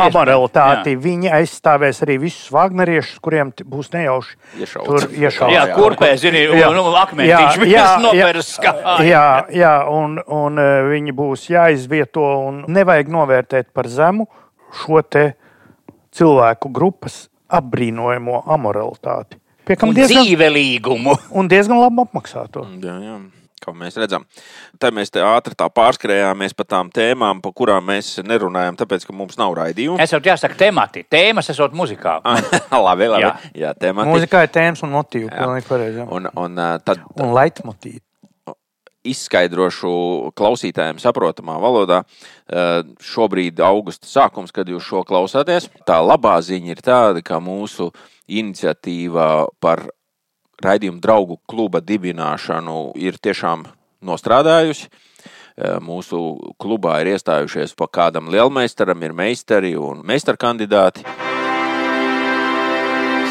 Amoralitāti. 0.01 0.95
Viņi 1.01 1.31
aizstāvēs 1.41 2.01
arī 2.05 2.17
visus 2.21 2.51
Wagneriešus, 2.53 3.19
kuriem 3.23 3.51
būs 3.51 3.91
nejauši 3.95 4.61
iešaut. 4.63 4.87
tur 4.87 5.07
iešaut. 5.11 5.51
Jā, 5.53 5.65
kurpē, 5.75 6.13
zini, 6.21 6.45
jā. 6.59 6.71
nu, 6.73 6.85
akmentiņš 7.01 7.59
viņas 7.61 8.05
novērs 8.05 8.53
kā. 8.63 8.75
Jā, 9.05 9.25
jā, 9.55 9.75
un, 9.91 10.17
un 10.21 10.61
e, 10.61 10.69
viņi 10.91 11.15
būs 11.17 11.49
jāizvieto 11.51 12.23
un 12.47 12.63
nevajag 12.71 13.11
novērtēt 13.11 13.71
par 13.75 13.89
zemu 13.91 14.27
šo 14.81 15.03
te 15.03 15.33
cilvēku 16.15 16.71
grupas 16.71 17.25
apbrīnojamo 17.51 18.43
amoralitāti. 18.47 19.40
Piekam 19.67 19.93
diezgan 19.95 20.25
dzīvelīgumu. 20.25 21.17
Un 21.37 21.51
diezgan 21.51 21.81
labi 21.81 22.03
apmaksāto. 22.05 22.65
Jā, 22.81 22.97
jā 23.05 23.19
kā 23.61 23.73
mēs 23.77 23.97
redzam. 24.01 24.25
Tad 24.81 24.95
mēs 24.97 25.11
te 25.13 25.21
ātri 25.21 25.55
tā 25.57 25.67
pārskrējāmies 25.69 26.55
pa 26.57 26.65
tām 26.65 26.89
tēmām, 26.93 27.41
pa 27.43 27.51
kurām 27.55 27.85
mēs 27.91 28.15
nerunājam, 28.25 28.77
tāpēc, 28.79 29.05
ka 29.05 29.15
mums 29.15 29.37
nav 29.37 29.53
raidījumu. 29.59 29.99
Es 30.01 30.13
jau 30.15 30.21
jāsaka, 30.25 30.57
temati. 30.57 31.05
Tēmas 31.11 31.51
esot 31.53 31.75
muzikā. 31.77 32.17
labi, 32.87 33.09
labi. 33.11 33.27
Jā, 33.27 33.33
jā 33.65 33.73
temati. 33.77 34.09
Mūzikā 34.09 34.45
ir 34.47 34.55
tēmas 34.55 34.81
un 34.87 34.95
motīvi. 34.95 35.29
Pareizi, 35.67 36.07
un, 36.07 36.31
un, 36.41 36.63
tad, 36.85 37.05
un 37.21 37.35
leitmotīvi. 37.37 38.01
Izskaidrošu 39.07 39.91
klausītājiem 40.37 40.99
saprotamā 41.01 41.55
valodā. 41.61 42.03
Šobrīd 43.01 43.57
ir 43.57 43.65
augusta 43.65 44.05
sākums, 44.09 44.53
kad 44.53 44.69
jūs 44.69 44.85
šo 44.85 45.01
klausāties. 45.07 45.71
Tā 45.87 45.97
labā 46.05 46.35
ziņa 46.45 46.75
ir 46.75 46.83
tāda, 46.85 47.23
ka 47.25 47.41
mūsu 47.41 47.89
iniciatīva 48.29 49.47
par 49.63 49.87
raidījumu 50.61 51.01
draugu 51.01 51.39
kluba 51.49 51.81
dibināšanu 51.81 52.91
ir 53.01 53.17
tiešām 53.17 53.65
nostrādājusi. 54.05 54.87
E, 54.87 55.73
mūsu 55.83 56.21
klubā 56.61 57.01
ir 57.01 57.15
iestājušies 57.15 57.75
pa 57.77 57.89
kādam 57.91 58.31
lielmeistaram, 58.33 59.01
ir 59.03 59.17
meistari 59.17 59.75
un 59.77 60.05
meistarkandidāti. 60.07 61.30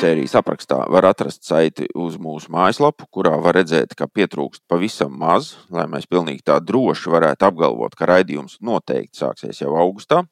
Sērijas 0.01 0.33
aprakstā 0.39 0.79
var 0.89 1.05
atrast 1.11 1.43
saiti 1.45 1.85
uz 1.93 2.15
mūsu 2.17 2.49
mājaslapu, 2.55 3.05
kurā 3.13 3.35
var 3.45 3.59
redzēt, 3.59 3.91
ka 3.99 4.07
pietrūkst 4.09 4.63
pavisam 4.71 5.13
maz, 5.21 5.51
lai 5.69 5.85
mēs 5.93 6.07
pilnīgi 6.09 6.41
tā 6.49 6.57
droši 6.65 7.13
varētu 7.13 7.45
apgalvot, 7.51 7.99
ka 7.99 8.09
raidījums 8.09 8.57
noteikti 8.65 9.21
sāksies 9.21 9.61
jau 9.61 9.75
augustā. 9.77 10.23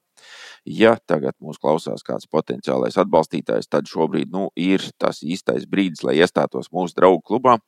Ja 0.64 0.94
tagad 1.10 1.36
mūs 1.44 1.60
klausās 1.60 2.00
kāds 2.06 2.24
potenciālais 2.32 2.96
atbalstītājs, 2.96 3.68
tad 3.68 3.92
šobrīd 3.92 4.32
nu, 4.32 4.46
ir 4.56 4.88
tas 4.96 5.20
īstais 5.20 5.68
brīdis, 5.68 6.00
lai 6.06 6.16
iestātos 6.22 6.72
mūsu 6.72 6.96
draugu 6.96 7.20
klubā, 7.28 7.58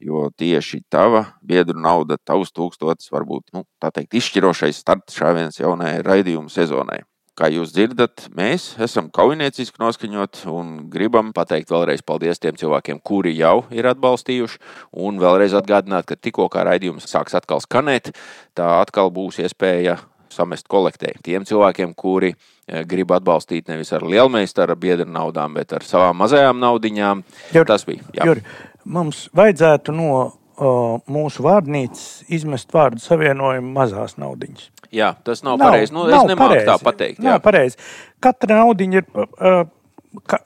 jo 0.00 0.30
tieši 0.40 0.80
tava 0.88 1.26
biedru 1.44 1.76
nauda, 1.76 2.16
tavs 2.24 2.56
tūkstotis, 2.56 3.12
var 3.12 3.28
būt 3.28 3.52
nu, 3.52 3.66
teikt, 3.84 4.16
izšķirošais 4.16 4.80
starts 4.80 5.20
šāviens 5.20 5.60
jaunajai 5.60 6.00
raidījumu 6.08 6.48
sezonai. 6.48 7.02
Kā 7.40 7.48
jūs 7.48 7.70
dzirdat, 7.72 8.26
mēs 8.36 8.74
esam 8.84 9.06
kaujinieciski 9.16 9.80
noskaņot 9.80 10.42
un 10.52 10.74
gribam 10.92 11.30
pateikt 11.32 11.70
vēlreiz 11.72 12.02
paldies 12.04 12.36
tiem 12.36 12.58
cilvēkiem, 12.60 12.98
kuri 13.00 13.32
jau 13.32 13.62
ir 13.72 13.88
atbalstījuši. 13.88 14.58
Un 15.00 15.16
vēlreiz 15.22 15.54
atgādināt, 15.56 16.04
ka 16.04 16.18
tikko 16.20 16.50
kā 16.52 16.66
raidījums 16.68 17.08
sāks 17.08 17.38
atkal 17.38 17.62
skanēt, 17.64 18.10
tā 18.52 18.66
atkal 18.82 19.08
būs 19.14 19.40
iespēja 19.40 19.96
samest 20.28 20.68
kolektē. 20.68 21.14
Tiem 21.24 21.46
cilvēkiem, 21.48 21.94
kuri 21.96 22.34
eh, 22.34 22.82
grib 22.84 23.16
atbalstīt 23.16 23.72
nevis 23.72 23.94
ar 23.96 24.04
lielmeistara 24.04 24.76
biedra 24.76 25.08
naudām, 25.08 25.56
bet 25.56 25.72
ar 25.72 25.86
savām 25.86 26.20
mazajām 26.20 26.60
naudiņām. 26.60 27.24
Jur, 27.56 27.70
Tas 27.72 27.88
bija. 27.88 28.04
Jā. 28.20 28.28
Jur, 28.28 28.42
mums 28.84 29.30
vajadzētu 29.32 29.96
no 29.96 30.12
uh, 30.20 31.00
mūsu 31.08 31.48
vārnīcas 31.48 32.26
izmest 32.28 32.76
vārdu 32.76 33.00
savienojumu 33.00 33.72
mazās 33.80 34.18
naudiņas. 34.20 34.68
Jā, 34.94 35.14
tas 35.26 35.44
nav, 35.46 35.58
nav 35.60 35.70
pareizi. 35.70 35.94
Nu, 35.96 36.06
es 36.10 36.28
nemāku 36.28 36.62
tā 36.68 36.78
pateikt. 36.82 37.18
Jā. 37.20 37.34
Nav 37.34 37.42
pareizi. 37.44 37.80
Katra 38.22 38.62
naudiņa 38.62 39.02
ir. 39.02 39.10
Uh, 39.16 39.64
ka, 40.26 40.44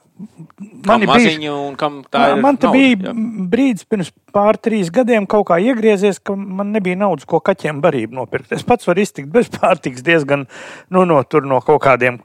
Kam 0.85 1.01
ir 1.03 1.09
un 1.51 1.73
kam 1.75 1.97
tā 2.07 2.19
Man, 2.21 2.37
ir 2.37 2.43
man 2.45 2.55
nauda, 2.55 2.69
bija 2.71 3.09
jā. 3.09 3.11
brīdis 3.51 3.87
pirms 3.89 4.11
pār 4.31 4.55
trīs 4.55 4.87
gadiem, 4.93 5.25
kaut 5.27 5.49
kā 5.49 5.57
iegriezies, 5.59 6.21
ka 6.23 6.37
man 6.39 6.71
nebija 6.71 6.95
naudas, 7.01 7.27
ko 7.27 7.41
kaķiem 7.43 7.81
barību 7.83 8.15
nopirkt. 8.15 8.53
Es 8.55 8.63
pats 8.63 8.87
varu 8.87 9.03
iztikt 9.03 9.27
bez 9.33 9.49
pārtiks 9.51 10.05
diezgan 10.05 10.45
nu, 10.87 11.03
no, 11.03 11.19
no 11.19 11.59
kaut 11.65 11.81
kādiem 11.83 12.21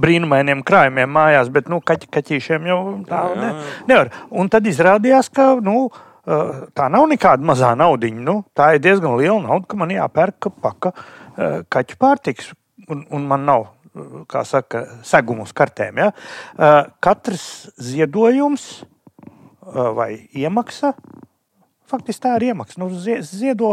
brīnumainiem 0.00 0.64
krājumiem 0.64 1.12
mājās, 1.12 1.52
bet 1.52 1.68
nu, 1.68 1.82
kaķi, 1.84 2.08
kaķīšiem 2.16 2.70
jau 2.70 2.80
tā 3.10 3.20
Jā, 3.26 3.28
jā, 3.28 3.36
ne, 3.42 3.52
jā. 3.52 3.84
nevar. 3.92 4.12
Un 4.32 4.52
tad 4.54 4.72
izrādījās, 4.72 5.28
ka 5.28 5.50
nu, 5.66 5.90
uh, 5.90 6.64
tā 6.72 6.88
nav 6.94 7.04
nekāda 7.12 7.44
mazā 7.44 7.74
naudiņa. 7.76 8.24
Nu, 8.30 8.38
tā 8.56 8.72
ir 8.78 8.84
diezgan 8.86 9.18
liela 9.20 9.42
nauda, 9.44 9.68
ka 9.68 9.82
man 9.82 9.92
jāpērk 9.92 10.54
paka 10.64 10.94
uh, 10.94 11.25
kaķu 11.68 11.98
pārtiks. 12.00 12.52
Un, 12.92 13.06
un 13.10 13.24
man 13.26 13.46
nav, 13.48 13.68
uh, 13.96 14.18
kā 14.30 14.44
saka, 14.46 14.84
segumu 15.06 15.46
uz 15.46 15.54
kartēm. 15.56 16.02
Ja? 16.04 16.10
Uh, 16.56 16.82
Katrs 17.00 17.70
ziedojums 17.80 18.84
vai 19.66 20.28
iemaksa, 20.38 20.92
faktiski 21.90 22.22
tā 22.22 22.36
ir 22.38 22.52
iemaksa, 22.52 22.78
nu, 22.78 22.86
zie- 23.02 23.18
ziedo 23.26 23.72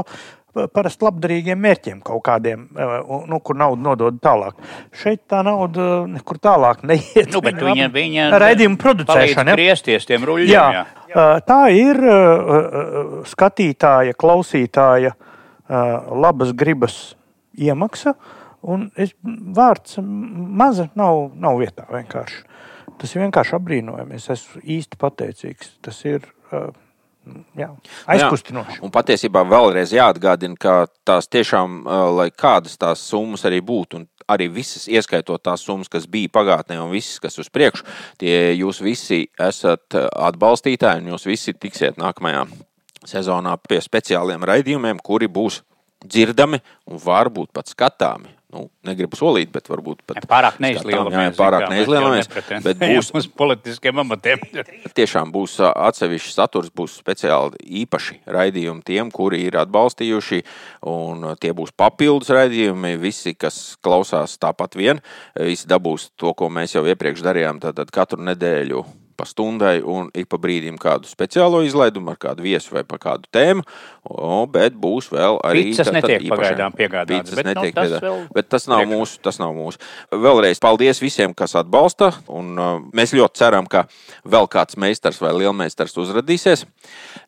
parasti 0.74 1.06
labdarīgiem 1.06 1.58
mērķiem 1.58 2.00
kaut 2.06 2.22
kādiem, 2.26 2.64
nu, 3.30 3.40
kur 3.46 3.58
naudu 3.58 3.82
nodod 3.82 4.18
tālāk. 4.22 4.58
Šeit 4.94 5.24
tā 5.30 5.44
nauda 5.46 6.04
nekur 6.10 6.38
tālāk 6.42 6.84
neiet. 6.86 7.30
Nu, 7.34 7.42
bet 7.46 7.58
viņa, 7.62 7.88
viņa 7.94 8.28
raidījuma 8.42 8.78
producēšana. 8.82 9.54
Griezties 9.58 10.06
tiem 10.10 10.26
ruļļiem. 10.30 10.54
Jā, 10.54 10.86
Jā. 11.14 11.26
tā 11.46 11.60
ir 11.74 12.02
skatītāja, 13.30 14.14
klausītāja 14.18 15.14
labas 16.14 16.54
gribas 16.58 16.98
iemaksa. 17.58 18.16
Un 18.64 18.88
es, 18.96 19.12
vārds 19.24 19.98
maza 20.00 20.88
nav, 20.96 21.34
nav 21.36 21.60
vietā 21.60 21.84
vienkārši. 21.90 22.46
Tas 23.00 23.12
ir 23.16 23.26
vienkārši 23.26 23.58
apbrīnojami. 23.58 24.16
Es 24.16 24.30
esmu 24.32 24.64
īsti 24.78 25.00
pateicīgs. 25.02 25.74
Tas 25.84 26.00
ir 26.08 26.24
uh, 26.54 26.70
jā, 27.58 27.70
aizkustinoši. 28.14 28.80
Un 28.86 28.92
patiesībā 28.94 29.44
vēlreiz 29.48 29.94
jāatgādina, 29.96 30.58
ka 30.60 30.76
tās 31.08 31.30
tiešām, 31.32 31.84
lai 32.18 32.30
kādas 32.32 32.78
tās 32.80 33.04
summas 33.10 33.46
arī 33.50 33.62
būtu, 33.66 34.02
un 34.02 34.08
arī 34.32 34.50
visas, 34.52 34.88
ieskaitot 34.92 35.44
tās 35.44 35.64
summas, 35.66 35.92
kas 35.92 36.08
bija 36.10 36.32
pagātnē, 36.34 36.80
un 36.84 36.94
visas, 36.94 37.20
kas 37.24 37.40
uz 37.42 37.52
priekšu, 37.54 37.88
tie 38.22 38.54
jūs 38.56 38.82
visi 38.84 39.26
esat 39.40 39.98
atbalstītāji, 40.00 41.04
un 41.04 41.14
jūs 41.14 41.28
visi 41.30 41.56
tiksiet 41.56 42.00
nākamajā 42.02 42.46
sezonā 43.08 43.58
pie 43.68 43.82
speciāliem 43.84 44.44
raidījumiem, 44.48 45.02
kuri 45.04 45.28
būs 45.28 45.62
dzirdami 46.04 46.62
un 46.90 47.02
varbūt 47.04 47.54
pat 47.56 47.72
skatāmi. 47.72 48.32
Nu, 48.54 48.68
negribu 48.86 49.18
solīt, 49.18 49.50
bet 49.50 49.66
varbūt 49.66 50.04
pat 50.06 50.28
Pārāk 50.30 50.60
neizlielamies. 50.62 51.34
Pārāk 51.40 51.66
neizlielamies. 51.72 52.28
Bet 52.62 52.78
būs, 52.78 53.10
uz 53.18 53.26
politiskiem 53.26 54.04
amatiem. 54.04 54.44
tiešām 54.94 55.34
būs 55.34 55.56
ā, 55.64 55.72
atsevišķs 55.90 56.38
saturs, 56.38 56.70
būs 56.70 57.00
speciāli 57.02 57.58
īpaši 57.82 58.20
raidījumi 58.30 58.86
tiem, 58.86 59.10
kuri 59.14 59.42
ir 59.48 59.58
atbalstījuši, 59.64 60.44
un 60.86 61.32
tie 61.42 61.56
būs 61.58 61.74
papildus 61.74 62.30
raidījumi. 62.36 62.94
Visi, 63.02 63.34
kas 63.34 63.74
klausās 63.82 64.38
tāpat 64.38 64.78
vien, 64.78 65.02
visi 65.34 65.70
dabūs 65.70 66.12
to, 66.14 66.36
ko 66.38 66.54
mēs 66.54 66.78
jau 66.78 66.86
iepriekš 66.86 67.26
darījām, 67.26 67.64
tātad 67.64 67.90
katru 67.96 68.22
nedēļu 68.22 68.86
pa 69.18 69.26
stundai 69.30 69.82
un 69.82 70.10
ik 70.14 70.28
pa 70.32 70.38
brīdim 70.42 70.78
kādu 70.82 71.10
speciālo 71.10 71.62
izlaidumu 71.66 72.12
ar 72.14 72.18
kādu 72.22 72.44
viesu 72.46 72.74
vai 72.76 72.84
par 72.84 73.00
kādu 73.04 73.30
tēmu, 73.34 73.64
o, 74.10 74.46
bet 74.50 74.74
būs 74.74 75.10
vēl 75.14 75.40
arī 75.46 75.64
Picas 75.70 75.88
tātad 75.88 75.98
netiek 76.02 76.22
īpašie- 76.26 76.34
pagaidām 76.36 76.76
bet, 77.36 77.46
nu, 77.46 77.54
netiek 77.54 77.76
tas 77.76 77.90
piegādātas. 77.90 78.02
vēl 78.04 78.34
Bet 78.34 78.50
tas 78.50 78.68
nav 78.68 78.82
priekšā. 78.84 78.98
mūsu, 78.98 79.20
tas 79.22 79.40
nav 79.40 79.54
mūsu. 79.56 79.78
Vēlreiz 80.12 80.60
paldies 80.60 81.00
visiem, 81.04 81.34
kas 81.34 81.56
atbalsta. 81.56 82.12
Un, 82.28 82.54
uh, 82.58 82.80
mēs 82.94 83.14
ļoti 83.14 83.34
ceram, 83.44 83.68
ka 83.68 83.86
vēl 84.26 84.48
kāds 84.50 84.78
meistars 84.78 85.20
vai 85.22 85.32
lielmeistars 85.34 85.96
uzrādīsies. 85.98 86.66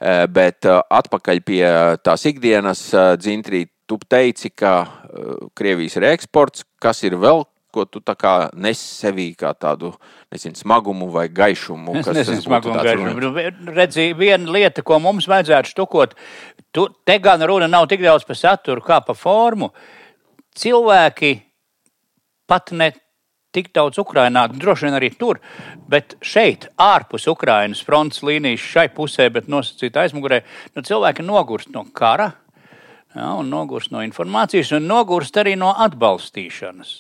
Uh, 0.02 0.26
bet 0.28 0.66
uh, 0.66 0.82
atpakaļ 0.90 1.42
pie 1.46 1.64
tās 2.04 2.26
ikdienas, 2.26 2.94
uh, 2.94 3.16
Dzintrī, 3.18 3.68
tu 3.88 3.98
teici, 4.10 4.50
ka 4.50 4.82
uh, 4.82 5.50
Krievijas 5.56 5.96
ir 5.98 6.04
eksports, 6.14 6.66
kas 6.82 7.04
ir 7.04 7.16
vēl. 7.22 7.46
Ko 7.76 7.84
tu 7.92 8.00
tā 8.00 8.14
kā 8.16 8.34
nes 8.56 8.80
sevī 8.80 9.34
kā 9.36 9.50
tādu 9.60 9.90
nezinu, 10.32 10.56
smagumu 10.56 11.10
vai 11.12 11.26
gaišumu? 11.28 11.98
Es 12.00 12.08
kas 12.08 12.16
nezinu, 12.16 12.40
tas 12.40 12.46
būtu 12.46 12.48
smagu 12.48 12.70
un 12.72 12.78
tāds 12.78 12.88
gaišu. 12.88 13.08
runājums? 13.08 13.58
Nu, 13.60 13.74
Redzi, 13.76 14.06
viena 14.16 14.54
lieta, 14.56 14.84
ko 14.88 15.00
mums 15.04 15.28
vajadzētu 15.28 15.74
štukot, 15.74 16.14
tu, 16.72 16.86
te 17.04 17.18
gan 17.20 17.44
runa 17.44 17.68
nav 17.68 17.90
tik 17.92 18.06
daudz 18.06 18.24
par 18.28 18.40
saturu, 18.40 18.84
kā 18.86 19.02
par 19.04 19.18
formu. 19.20 19.74
Cilvēki 20.56 21.34
pat 22.48 22.72
ne 22.72 22.94
tik 23.56 23.72
daudz 23.76 24.00
Ukrainā, 24.00 24.46
droši 24.52 24.88
vien 24.88 24.96
arī 24.98 25.10
tur, 25.20 25.40
bet 25.92 26.16
šeit, 26.24 26.70
ārpus 26.80 27.28
Ukrainas 27.32 27.84
frontes 27.84 28.24
līnijas, 28.24 28.64
šai 28.64 28.88
pusē, 28.96 29.28
bet 29.36 29.52
nosacīt 29.52 30.00
aizmugurē, 30.00 30.42
nu, 30.76 30.84
cilvēki 30.84 31.26
nogurst 31.28 31.72
no 31.76 31.86
kara, 31.96 32.32
ja, 33.16 33.34
un 33.36 33.52
nogurst 33.52 33.92
no 33.96 34.04
informācijas, 34.04 34.72
un 34.76 34.88
nogurst 34.92 35.40
arī 35.44 35.56
no 35.60 35.72
atbalstīšanas 35.88 36.96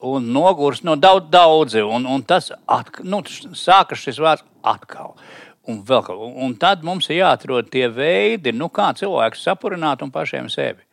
un 0.00 0.30
nogurs 0.32 0.82
no 0.82 0.96
daudz, 0.96 1.28
daudzi. 1.30 1.82
Un, 1.82 2.06
un 2.06 2.22
tas 2.22 2.50
atk, 2.66 3.02
nu, 3.04 3.22
sākas 3.56 4.02
šis 4.04 4.20
vārds 4.22 4.46
atkal. 4.66 5.16
Un, 5.66 5.80
vēl, 5.86 6.20
un 6.44 6.54
tad 6.60 6.84
mums 6.86 7.08
ir 7.10 7.24
jāatrod 7.24 7.70
tie 7.72 7.88
veidi, 7.90 8.52
nu, 8.54 8.68
kā 8.70 8.92
cilvēku 8.94 9.38
sapurināt 9.40 10.04
un 10.04 10.12
pašiem 10.14 10.50
sevi. 10.52 10.84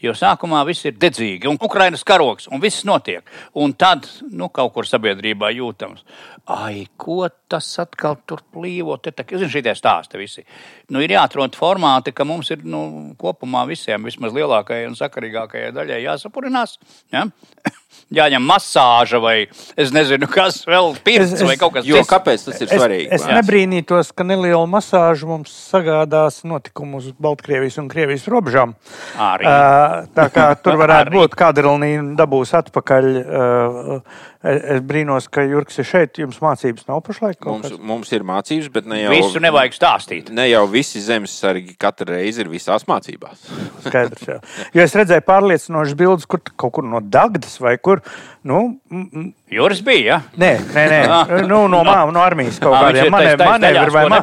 Jo 0.00 0.12
sākumā 0.12 0.60
viss 0.68 0.84
ir 0.84 0.96
dedzīgi, 1.00 1.48
un 1.48 1.56
Ukraiņas 1.56 2.04
karoks, 2.04 2.48
un 2.52 2.60
viss 2.60 2.84
notiek. 2.84 3.24
Un 3.56 3.72
tad 3.72 4.04
nu, 4.28 4.50
kaut 4.52 4.74
kur 4.74 4.88
sabiedrībā 4.88 5.48
jūtams, 5.56 6.04
ai, 6.52 6.84
ko 7.00 7.24
tas 7.48 7.68
atkal 7.78 8.16
tur 8.26 8.40
plīvo. 8.54 8.96
Te, 9.02 9.12
tā, 9.14 9.24
zin, 9.30 9.48
šitie 9.52 9.74
stāsti 9.78 10.18
visi. 10.20 10.44
Nu, 10.90 11.00
ir 11.04 11.14
jāatrod 11.14 11.54
formāti, 11.58 12.12
ka 12.16 12.24
mums 12.26 12.50
ir 12.54 12.62
nu, 12.66 13.14
kopumā 13.20 13.64
visiem, 13.70 14.02
vismaz 14.06 14.34
lielākajai 14.36 14.86
un 14.90 14.96
sakarīgākajai 14.98 15.72
daļai 15.76 16.00
jāsapurinās. 16.04 16.76
Ja? 17.14 17.26
Jāņem 18.12 18.44
masāža 18.46 19.18
vai 19.22 19.36
es 19.78 19.90
nezinu, 19.94 20.28
kas 20.30 20.60
vēl 20.68 20.92
pirts 21.06 21.32
Es- 21.32 21.40
es- 21.40 21.48
vai 21.48 21.56
kaut 21.58 21.72
kas 21.74 21.86
Jo 21.88 21.96
cits. 22.02 22.10
kāpēc 22.10 22.44
tas 22.44 22.60
ir 22.60 22.68
Es, 22.68 22.74
svarīgi? 22.76 23.08
es 23.16 23.24
nebrīnītos, 23.26 24.12
ka 24.14 24.22
neliela 24.26 24.66
masāža 24.70 25.26
mums 25.26 25.50
sagādās 25.72 26.42
notikumu 26.46 27.00
uz 27.00 27.08
Baltkrievijas 27.18 27.78
un 27.82 27.88
Krievijas 27.88 28.28
robežām. 28.30 28.74
Arī. 29.16 29.48
Uh, 29.48 30.06
tā 30.14 30.28
kā 30.30 30.46
tur 30.62 30.76
varētu 30.82 31.14
būt 31.16 31.34
kadrlnī 31.40 31.94
dabūs 32.20 32.52
atpakaļ. 32.60 33.10
Uh, 33.26 34.00
es 34.46 34.62
es 34.76 34.80
brīnos, 34.86 35.26
ka 35.32 35.42
Jurks 35.42 35.80
ir 35.82 35.88
šeit. 35.88 36.20
Jums 36.22 36.38
mācības 36.38 36.86
nav 36.86 37.00
pašlaik. 37.02 37.35
Mums, 37.44 37.68
kas? 37.68 37.80
mums 37.90 38.12
ir 38.16 38.24
mācības, 38.26 38.68
bet 38.72 38.86
ne 38.88 39.02
jau, 39.02 39.10
Visu 39.12 39.42
nevajag 39.42 39.74
stāstīt. 39.76 40.30
ne 40.34 40.46
jau 40.48 40.62
visi 40.70 41.02
zemesargi 41.04 41.76
katru 41.78 42.14
reizi 42.14 42.40
ir 42.44 42.48
visās 42.48 42.86
mācībās. 42.88 43.44
Skaidrs, 43.84 44.24
jā. 44.30 44.38
Jo 44.74 44.86
es 44.86 44.96
redzēju 44.96 45.26
pārliecinošas 45.26 45.98
bildes, 45.98 46.26
kur 46.30 46.40
kaut 46.56 46.72
kur 46.78 46.86
no 46.88 47.00
Dagdas 47.00 47.58
vai 47.60 47.76
kur. 47.78 48.00
Nu, 48.46 48.58
Jūras 49.50 49.80
bija, 49.82 50.04
ja? 50.06 50.16
Nē, 50.38 50.50
nē, 50.74 50.82
nē. 50.92 51.38
Nu, 51.50 51.64
no, 51.70 51.80
mā, 51.86 51.96
no 52.14 52.20
armijas 52.22 52.60
kaut 52.62 52.76
viņš 52.76 52.84
kādiem 52.84 53.06
ir 53.06 53.10
tais- 53.14 53.38
tais 53.40 53.48
manevri 53.48 53.72
daļās, 53.78 53.92
vai 53.94 54.02
mā- 54.04 54.18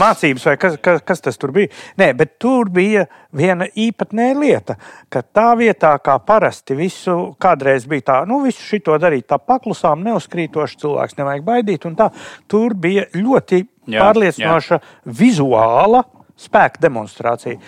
mācības, 0.00 0.46
vai 0.48 0.54
kas, 0.62 0.76
kas, 0.80 1.02
kas 1.10 1.20
tas 1.26 1.36
tur 1.40 1.52
bija. 1.52 1.68
Nē, 2.00 2.08
bet 2.16 2.38
tur 2.40 2.70
bija 2.72 3.02
viena 3.36 3.66
īpatnēja 3.68 4.38
lieta, 4.40 4.76
ka 5.12 5.20
tā 5.22 5.50
vietā, 5.60 5.90
kā 6.00 6.16
parasti 6.24 6.74
visu 6.78 7.34
kādreiz 7.40 7.84
bija 7.90 8.06
tā, 8.12 8.16
nu, 8.28 8.40
visu 8.46 8.62
šito 8.64 8.96
darīt 9.02 9.26
tā 9.28 9.36
paklusām, 9.38 10.00
neuzkrītoši 10.08 10.80
cilvēks, 10.80 11.18
nevajag 11.20 11.44
baidīt. 11.44 11.84
Tā, 12.00 12.08
tur 12.48 12.72
bija 12.74 13.04
ļoti 13.12 13.66
Jā, 13.90 14.00
pārliecinoša 14.06 14.80
vizuāla 15.06 16.04
spēka 16.40 16.80
demonstrācija. 16.80 17.58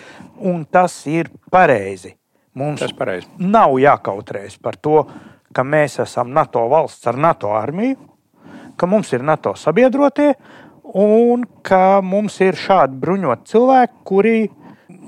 Un 0.41 0.65
tas 0.65 0.95
ir 1.07 1.29
pareizi. 1.51 2.15
Mums 2.55 2.79
Tas 2.83 2.91
pareizi. 2.93 3.27
nav 3.39 3.71
jākautrējas 3.81 4.59
par 4.61 4.75
to, 4.77 5.05
ka 5.53 5.63
mēs 5.63 5.99
esam 6.03 6.33
NATO 6.33 6.65
valsts 6.71 7.07
ar 7.07 7.17
NATO 7.17 7.53
armiju, 7.55 7.97
ka 8.77 8.87
mums 8.89 9.13
ir 9.13 9.23
NATO 9.23 9.53
sabiedrotie 9.55 10.33
un 10.93 11.45
ka 11.65 12.01
mums 12.01 12.39
ir 12.41 12.57
šādi 12.59 12.99
bruņoti 12.99 13.49
cilvēki, 13.53 13.93
kuri 14.03 14.35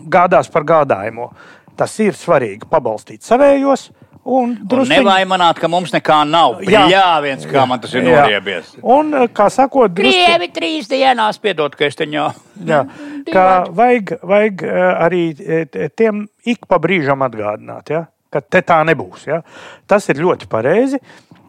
gādās 0.09 0.49
par 0.51 0.63
gādājumu. 0.63 1.29
Tas 1.75 1.91
ir 1.99 2.13
svarīgi 2.15 2.69
pabalstīt 2.71 3.25
savējos. 3.25 3.89
Un 4.25 4.33
Un 4.49 4.53
drusciņ- 4.65 5.03
nevaimanāt, 5.03 5.59
ka 5.61 5.67
mums 5.69 5.91
nekā 5.93 6.23
nav. 6.25 6.55
Jā. 6.65 6.87
Jā, 6.89 7.21
viens 7.21 7.43
kā 7.45 7.67
man 7.69 7.79
tas 7.79 7.93
ir 7.93 8.01
Jā. 8.01 8.23
noriebies. 8.23 8.71
Un, 8.81 9.11
kā 9.29 9.45
sakot, 9.53 9.93
drusciņ- 9.93 10.25
Krievi 10.25 10.47
trīs 10.51 10.87
dienās, 10.89 11.37
piedod, 11.37 11.75
ka 11.77 11.85
es 11.85 11.93
te 11.95 12.07
ņau. 12.09 12.31
Jā, 12.65 12.79
ka 13.35 13.65
vajag, 13.69 14.15
vajag 14.25 14.63
eh, 14.63 15.05
arī 15.05 15.21
eh, 15.45 15.89
tiem 15.95 16.23
ik 16.43 16.65
pa 16.67 16.79
brīžam 16.81 17.21
atgādināt, 17.21 17.89
ja? 17.93 18.07
Ka 18.35 18.43
te 18.43 18.61
tā 18.67 18.81
nebūs. 18.87 19.25
Ja? 19.31 19.39
Tas 19.87 20.09
ir 20.11 20.19
ļoti 20.23 20.51
pareizi. 20.51 20.99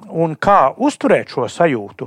Un 0.07 0.37
kā 0.39 0.71
uzturēt 0.79 1.35
šo 1.35 1.49
sajūtu 1.51 2.07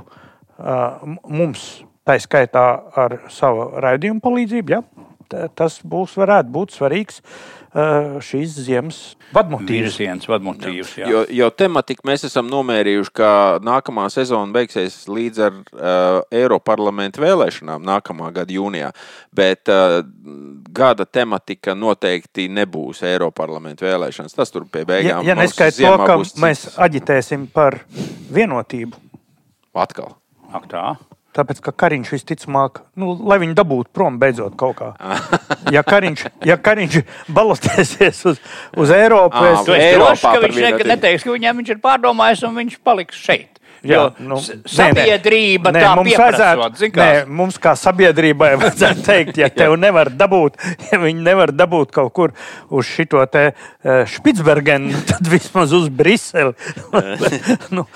mums, 1.28 1.64
tā 2.04 2.16
skaitā 2.20 2.64
ar 2.96 3.18
savu 3.32 3.70
raidījumu 3.80 4.24
palīdzību, 4.24 4.72
ja? 4.72 4.82
tas 5.54 5.76
būs, 5.86 6.16
varētu 6.18 6.50
būt 6.50 6.72
svarīgs 6.74 7.20
uh, 7.20 7.59
šīs 7.70 8.56
ziemas 8.66 8.98
vadmotīvs. 9.34 9.70
Virziens, 9.70 10.26
vadmotīvs. 10.26 10.94
Jā. 10.98 11.10
Jo, 11.10 11.20
jo 11.30 11.50
tematiku 11.54 12.02
mēs 12.08 12.24
esam 12.26 12.48
nomērījuši, 12.50 13.12
ka 13.14 13.30
nākamā 13.62 14.08
sezona 14.10 14.50
beigsies 14.54 15.04
līdz 15.10 15.42
ar 15.46 15.58
uh, 15.60 16.22
Eiroparlamentu 16.34 17.22
vēlēšanām 17.22 17.84
nākamā 17.86 18.32
gada 18.34 18.54
jūnijā. 18.54 18.90
Bet 19.36 19.70
uh, 19.70 20.00
gada 20.74 21.06
tematika 21.06 21.76
noteikti 21.78 22.48
nebūs 22.50 23.04
Eiroparlamentu 23.06 23.86
vēlēšanas. 23.86 24.34
Tas 24.34 24.50
tur 24.50 24.66
pie 24.66 24.82
Ja, 24.82 24.90
beigām 24.90 25.30
ja 25.30 25.38
mums 25.38 25.52
neskaidrs 25.52 25.78
to, 25.84 25.94
ka 26.10 26.18
mēs 26.46 26.66
aģitēsim 26.88 27.46
par 27.54 27.82
vienotību. 28.34 28.98
Atkal. 29.78 30.16
Ak, 30.50 30.66
tā. 30.66 30.84
Tāpēc, 31.30 31.60
ka 31.62 31.70
Kariņš 31.78 32.08
visticamāk, 32.10 32.80
nu, 32.98 33.12
lai 33.30 33.36
viņi 33.38 33.54
dabūtu 33.54 33.92
prom 33.94 34.16
beidzot 34.18 34.56
kaut 34.58 34.80
kā. 34.80 34.88
Ja 35.74 35.84
Kariņš, 35.86 36.24
ja 36.48 36.56
Kariņš 36.58 36.96
balotēsies 37.30 38.24
uz, 38.26 38.40
uz 38.74 38.90
Eiropu, 38.90 39.38
es, 39.46 39.60
Tu 39.68 39.74
esi 39.76 39.84
Eiropā 39.92 40.08
drošs, 40.10 40.24
ka 40.24 40.40
viņš 40.42 40.56
ne, 40.56 40.62
vienotību. 40.64 40.88
neteiks, 40.90 41.26
ka 41.26 41.34
viņam 41.36 41.60
viņš 41.60 41.70
ir 41.76 41.80
pārdomājis 41.84 42.42
un 42.48 42.56
viņš 42.58 42.78
paliks 42.82 43.20
šeit. 43.22 43.59
Jā, 43.86 44.00
nu, 44.20 44.36
s- 44.36 44.50
nē, 44.50 44.60
nē. 44.60 44.68
sabiedrība 44.74 45.70
tā 45.72 45.94
mums 45.96 46.10
vajadzētu- 46.20 46.90
nē, 47.00 47.26
mums 47.40 47.56
kā 47.62 47.72
sabiedrībai 47.80 48.50
vajadzētu 48.60 49.04
teikt, 49.06 49.38
ja 49.40 49.48
tev 49.62 49.76
nevar 49.80 50.10
dabūt, 50.12 50.58
ja 50.90 50.98
viņi 51.00 51.22
nevar 51.24 51.52
dabūt 51.56 51.90
kaut 51.96 52.12
kur 52.12 52.34
uz 52.68 52.84
šito 52.86 53.24
te 53.32 53.52
Špitsbergenu, 53.80 54.92
tad 55.08 55.24
vismaz 55.32 55.72
uz 55.72 55.88
Briseli. 55.88 56.52
nu, 57.72 57.86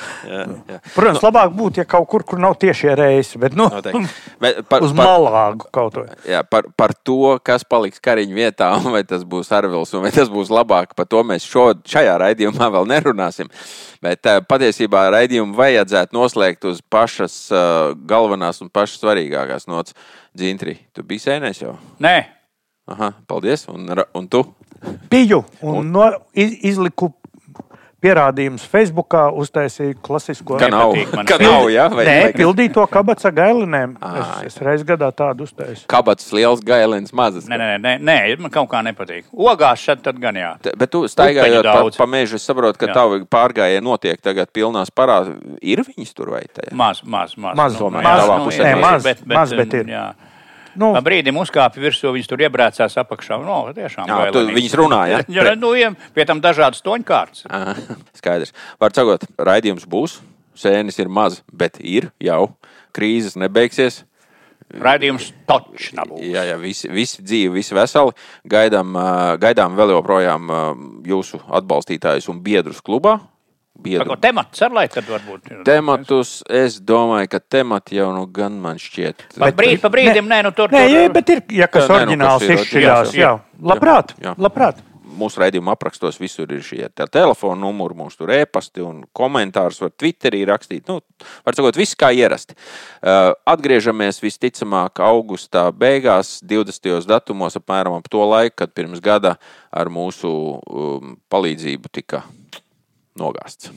protams, 0.94 1.20
labāk 1.24 1.52
būtu, 1.56 1.82
ja 1.82 1.86
kaut 1.88 2.08
kur, 2.10 2.24
kur 2.26 2.40
nav 2.40 2.56
tiešie 2.60 2.94
reisi, 2.98 3.38
bet 3.42 3.56
nu. 3.58 3.68
Bet 4.40 4.62
par, 4.68 4.84
uz 4.84 4.92
malāgu 4.96 5.68
kaut 5.74 5.94
ko. 5.98 6.04
jā, 6.28 6.40
par, 6.48 6.68
par 6.76 6.94
to, 7.04 7.36
kas 7.44 7.64
paliks 7.68 8.00
kariņu 8.04 8.34
vietā, 8.36 8.70
vai 8.94 9.04
tas 9.04 9.24
būs 9.28 9.52
Arvils, 9.54 9.92
un 9.94 10.04
vai 10.06 10.12
tas 10.14 10.30
būs 10.32 10.48
labāk, 10.52 10.94
par 10.96 11.06
to 11.10 11.22
mēs 11.26 11.44
šo, 11.48 11.72
šajā 11.84 12.16
raidījumā 12.24 12.70
vēl 12.78 12.88
nerunāsim. 12.90 13.50
Bet 14.04 14.26
uh, 14.28 14.40
patiesībā 14.44 15.06
raidījumu 15.14 15.54
vajadzētu 15.74 16.16
noslēgt 16.16 16.68
uz 16.70 16.80
pašas 16.90 17.34
uh, 17.52 17.92
galvenās 18.08 18.62
un 18.64 18.70
pašas 18.72 19.02
svarīgākās 19.02 19.68
nots. 19.70 19.96
Dzintri, 20.34 20.78
tu 20.94 21.04
biji 21.06 21.26
sēnēs 21.28 21.62
jau? 21.62 21.76
Nē, 22.02 22.16
Aha, 22.84 23.14
paldies, 23.26 23.64
un, 23.72 23.88
un 24.12 24.26
tu? 24.28 24.42
Biju 25.08 25.38
un 25.64 25.86
no, 25.88 26.04
iz, 26.36 26.58
izliku 26.68 27.08
pierādījumus 28.04 28.64
Facebookā, 28.68 29.24
uztaisīju 29.40 29.96
klasisko 30.04 30.58
nav, 30.70 30.92
ka 31.24 31.38
tas. 31.38 31.42
nav, 31.44 31.68
jā? 31.72 31.86
Vai, 31.94 32.04
Nē, 32.08 32.16
vai- 32.26 32.32
pildīto 32.36 32.84
kabatas 32.90 33.24
ar 33.30 33.34
gailinēm. 33.38 33.96
Es, 34.20 34.52
es 34.52 34.58
reiz 34.64 34.84
gadā 34.86 35.08
tādu 35.16 35.46
uztaisu. 35.48 35.86
Kabats 35.90 36.28
liels, 36.36 36.60
gailins, 36.64 37.12
mazs. 37.16 37.48
nē, 37.48 37.58
nē, 37.60 37.70
nē, 37.80 37.94
nē, 38.04 38.18
man 38.44 38.52
kaut 38.54 38.68
kā 38.72 38.82
nepatīk. 38.84 39.24
Ogās 39.32 39.80
šeit 39.84 40.02
tad 40.04 40.20
gan 40.20 40.34
jā. 40.38 40.52
Te- 40.62 40.74
Bet 40.76 40.90
tu 40.92 41.04
staigājot 41.08 41.64
pa, 41.64 41.82
pa 41.96 42.06
mežu, 42.10 42.36
es 42.36 42.44
saprotu, 42.46 42.78
ka 42.78 42.86
Jā. 42.90 42.94
tavi 43.00 43.24
pārgājieni 43.24 43.82
notiek 43.84 44.20
tagad 44.20 44.52
pilnās 44.52 44.90
parā. 44.92 45.22
Ir 45.62 45.78
viņas 45.86 46.14
tur 46.14 46.30
vai 46.34 46.44
te? 46.52 46.68
Maz, 46.72 47.00
maz, 47.04 47.36
maz. 47.36 47.56
Maz, 47.56 47.74
jā, 47.80 48.38
pusē 48.44 48.60
ir, 48.60 48.64
nē, 48.66 48.76
ir, 48.76 48.82
maz, 48.82 49.02
bet, 49.04 49.24
bet, 49.24 49.36
maz, 49.36 49.52
bet 49.56 49.74
ir. 49.80 49.86
Jā. 49.94 50.06
Nu, 50.80 50.90
Pa 50.96 51.02
brīdim 51.04 51.36
uzkāpa 51.40 51.80
virsū, 51.82 52.12
viņas 52.14 52.30
tur 52.30 52.42
iebrācās 52.44 52.96
apakšā. 53.02 53.38
No, 53.44 53.58
tiešām 53.76 54.10
Jā, 54.10 54.30
tu- 54.34 54.44
viņas 54.54 54.76
runā, 54.80 55.02
ja? 55.10 55.20
Jā, 55.36 55.54
nu, 55.58 55.74
pie 56.14 56.26
tam 56.28 56.42
dažādas 56.44 56.82
toņkārtas. 56.84 57.46
Aha, 57.50 57.76
Skaidrs. 58.18 58.54
Var 58.82 58.96
sakot, 58.96 59.28
raidījums 59.38 59.86
būs, 59.90 60.18
sēnes 60.58 60.98
ir 61.02 61.12
maz, 61.12 61.42
bet 61.52 61.78
ir 61.80 62.10
jau. 62.22 62.54
Krīzes 62.94 63.38
nebeigsies. 63.40 64.02
Raidījums 64.74 65.28
točs 65.46 65.92
nav. 65.94 66.14
Jā, 66.24 66.42
jā, 66.48 66.56
visi, 66.58 66.88
visi 66.90 67.22
dzīvi, 67.22 67.52
visi 67.58 67.76
veseli. 67.76 68.14
Gaidām, 68.50 68.96
gaidām 69.42 69.76
vēl 69.78 69.92
joprojām 69.94 70.50
jūsu 71.06 71.38
atbalstītājus 71.60 72.30
un 72.32 72.40
biedrus 72.42 72.80
klubā. 72.82 73.18
Biedru 73.74 74.06
Ko 74.12 74.16
temats 74.22 74.62
ar 74.62 74.70
lai 74.70 74.84
tad 74.88 75.08
varbūt 75.10 75.50
ir? 75.50 75.62
tematus, 75.66 76.36
es 76.46 76.78
domāju, 76.78 77.26
ka 77.32 77.40
temati 77.42 77.98
jau 77.98 78.12
nu 78.14 78.22
gan 78.30 78.54
man 78.62 78.78
šķiet. 78.78 79.24
Pa 79.34 79.50
brīd, 79.50 79.80
pa 79.82 79.90
brīdim, 79.90 80.28
nē, 80.30 80.42
nu 80.46 80.52
tur. 80.54 80.70
nē, 80.70 80.84
jā, 80.88 81.04
bet 81.12 81.32
ir, 81.34 81.42
ja 81.50 81.66
kas 81.66 81.88
nē, 81.88 81.90
nu, 81.90 81.96
oriģināls 81.98 82.46
ir 82.46 82.58
izšķirās, 82.60 83.14
jā, 83.18 83.32
jā. 83.34 83.60
labprāt, 83.60 84.14
Jā. 84.22 84.36
labprāt. 84.38 84.78
mūsu 85.14 85.38
raidījuma 85.42 85.74
aprakstos 85.76 86.16
visur 86.18 86.50
ir 86.50 86.62
šie 86.66 86.88
te 86.90 87.06
telefona 87.06 87.60
numuri, 87.60 87.94
mūsu 87.98 88.18
tur 88.22 88.32
e-pasti 88.34 88.82
un 88.82 89.04
komentārus 89.14 89.78
var 89.82 89.92
Twitterī 89.94 90.40
rakstīt. 90.48 90.88
Nu, 90.90 91.00
var 91.46 91.54
sakot, 91.54 91.76
viss 91.78 91.94
kā 91.98 92.10
ierasti. 92.14 92.54
Uh, 93.02 93.30
atgriežamies 93.46 94.18
visticamāk 94.22 94.98
augustā 95.02 95.68
beigās, 95.70 96.40
20. 96.42 97.06
datumos, 97.10 97.58
apmēram 97.58 97.98
ap 97.98 98.08
to 98.10 98.22
laiku, 98.26 98.56
kad 98.62 98.74
pirms 98.74 99.02
gada 99.02 99.36
ar 99.70 99.90
mūsu 99.90 100.30
um, 100.30 101.14
palīdzību 101.30 101.90
tika 101.94 102.24
nogāzts. 103.20 103.70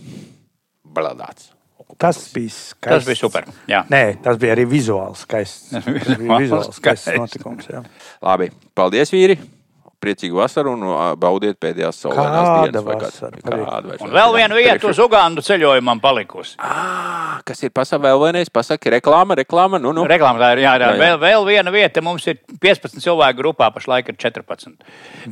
Bladāts. 0.97 1.51
Tas 1.97 2.17
bija 2.33 2.51
skaists. 2.51 2.87
Tas 2.89 3.05
bija 3.07 3.17
super. 3.17 3.45
Jā. 3.69 3.83
Nē, 3.89 4.17
tas 4.25 4.37
bija 4.41 4.55
arī 4.57 4.65
vizuāls 4.69 5.23
skaists. 5.25 5.69
Tas 5.77 5.85
bija 6.19 6.39
vizuāls 6.43 6.67
skaists 6.75 7.07
skaists. 7.07 7.19
notikums. 7.21 7.69
Jā. 7.71 7.83
Labi, 8.25 8.49
paldies, 8.77 9.13
vīri! 9.13 9.37
Priecīgu 9.97 10.37
vasaru 10.37 10.75
un 10.75 10.81
baudiet 11.17 11.57
pēdējās 11.57 11.97
saulēnās 12.03 12.47
Kāda 12.47 12.65
dienas. 12.67 12.83
vai 12.85 12.95
vasara? 13.01 13.39
Kāda 13.41 13.95
Un 14.05 14.11
vēl 14.13 14.33
viena 14.35 14.53
vieta 14.53 14.85
uz 14.91 14.99
Ugandu 15.01 15.41
ceļojumam 15.41 15.97
palikusi. 16.03 16.53
Ah, 16.61 17.39
kas 17.43 17.63
ir 17.65 17.71
pasaulē 17.73 18.11
vēl 18.11 18.21
vienreiz? 18.27 18.51
Pasaki, 18.53 18.91
reklāma, 18.93 19.33
reklāma. 19.39 19.79
Nu, 19.81 19.95
nu. 19.97 20.03
Reklāmā 20.05 20.37
tā 20.37 20.51
ir 20.53 20.61
jā, 20.61 20.75
jā. 20.77 20.85
Jā, 20.85 20.91
jā. 20.93 20.99
Vēl, 21.01 21.17
vēl 21.23 21.47
viena 21.49 21.73
vieta. 21.73 22.03
Mums 22.05 22.27
ir 22.29 22.37
15 22.61 23.01
cilvēku 23.01 23.41
grupā, 23.41 23.71
pašlaik 23.73 24.13
ir 24.13 24.19
14. 24.21 24.77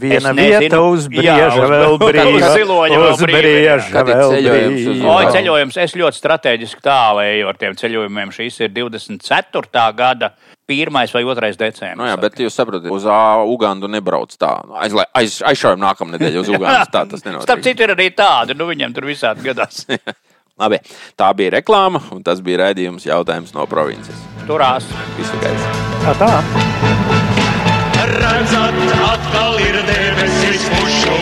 Viena 0.02 0.34
vieta 0.34 0.82
uz 0.82 1.06
brieža 1.14 1.52
uz- 1.54 1.70
vēl 1.76 1.94
uz 1.94 2.02
brīva. 2.02 2.50
ziloņa 2.58 3.00
vēl 3.04 3.14
Uz 3.14 3.22
brieža 3.22 4.04
vēl 4.10 4.34
ceļojums 4.34 4.90
uz. 4.96 5.06
Oi, 5.14 5.26
ceļojums, 5.38 5.78
es 5.86 5.94
ļoti 6.02 6.22
strateģiski 6.24 6.82
tālu 6.82 7.22
eju 7.22 7.48
ar 7.54 7.62
tiem 7.62 7.78
ceļojumiem. 7.78 8.34
Šis 8.34 8.60
ir 8.66 8.70
24. 8.82 9.94
gada 9.94 10.34
1. 10.68 10.90
vai 11.14 11.24
2. 11.24 11.52
decembris. 11.58 11.98
Nu, 12.00 12.08
jā, 12.10 12.16
bet 12.20 12.40
jūs 12.42 12.56
saprotat, 12.58 12.90
uz 12.92 13.06
Ugandu 13.52 13.88
nebrauc 13.92 14.34
tā. 14.40 14.50
Aizlai- 14.82 15.06
Aiz, 15.14 15.40
aizšaujam 15.46 15.80
nākamā 15.84 16.16
nedēļa 16.18 16.42
uz 16.42 16.50
Ugandu. 16.56 16.90
Tā 16.92 17.04
tas 17.10 17.20
Starp 17.22 17.32
nenotiek. 17.46 17.64
citu, 17.68 17.84
ir 17.86 17.94
arī 17.96 18.08
tādi, 18.18 18.56
nu 18.58 18.66
viņiem 18.72 18.94
tur 18.96 19.06
visādi 19.06 19.46
gadās. 19.46 19.86
Labi, 20.62 20.80
tā 21.20 21.30
bija 21.36 21.52
reklāma, 21.58 22.00
un 22.16 22.24
tas 22.24 22.40
bija 22.40 22.62
raidījums 22.64 23.04
jautājums 23.06 23.52
no 23.54 23.66
provinces. 23.68 24.16
Turās. 24.48 24.88
Visu 25.20 25.36
gaisu! 25.44 25.68
Tā, 26.06 26.14
tā. 26.16 26.30
Redzat, 28.16 28.78
atkal 29.04 29.60
ir 29.60 29.76
debesis, 29.90 30.64
pušu 30.72 31.18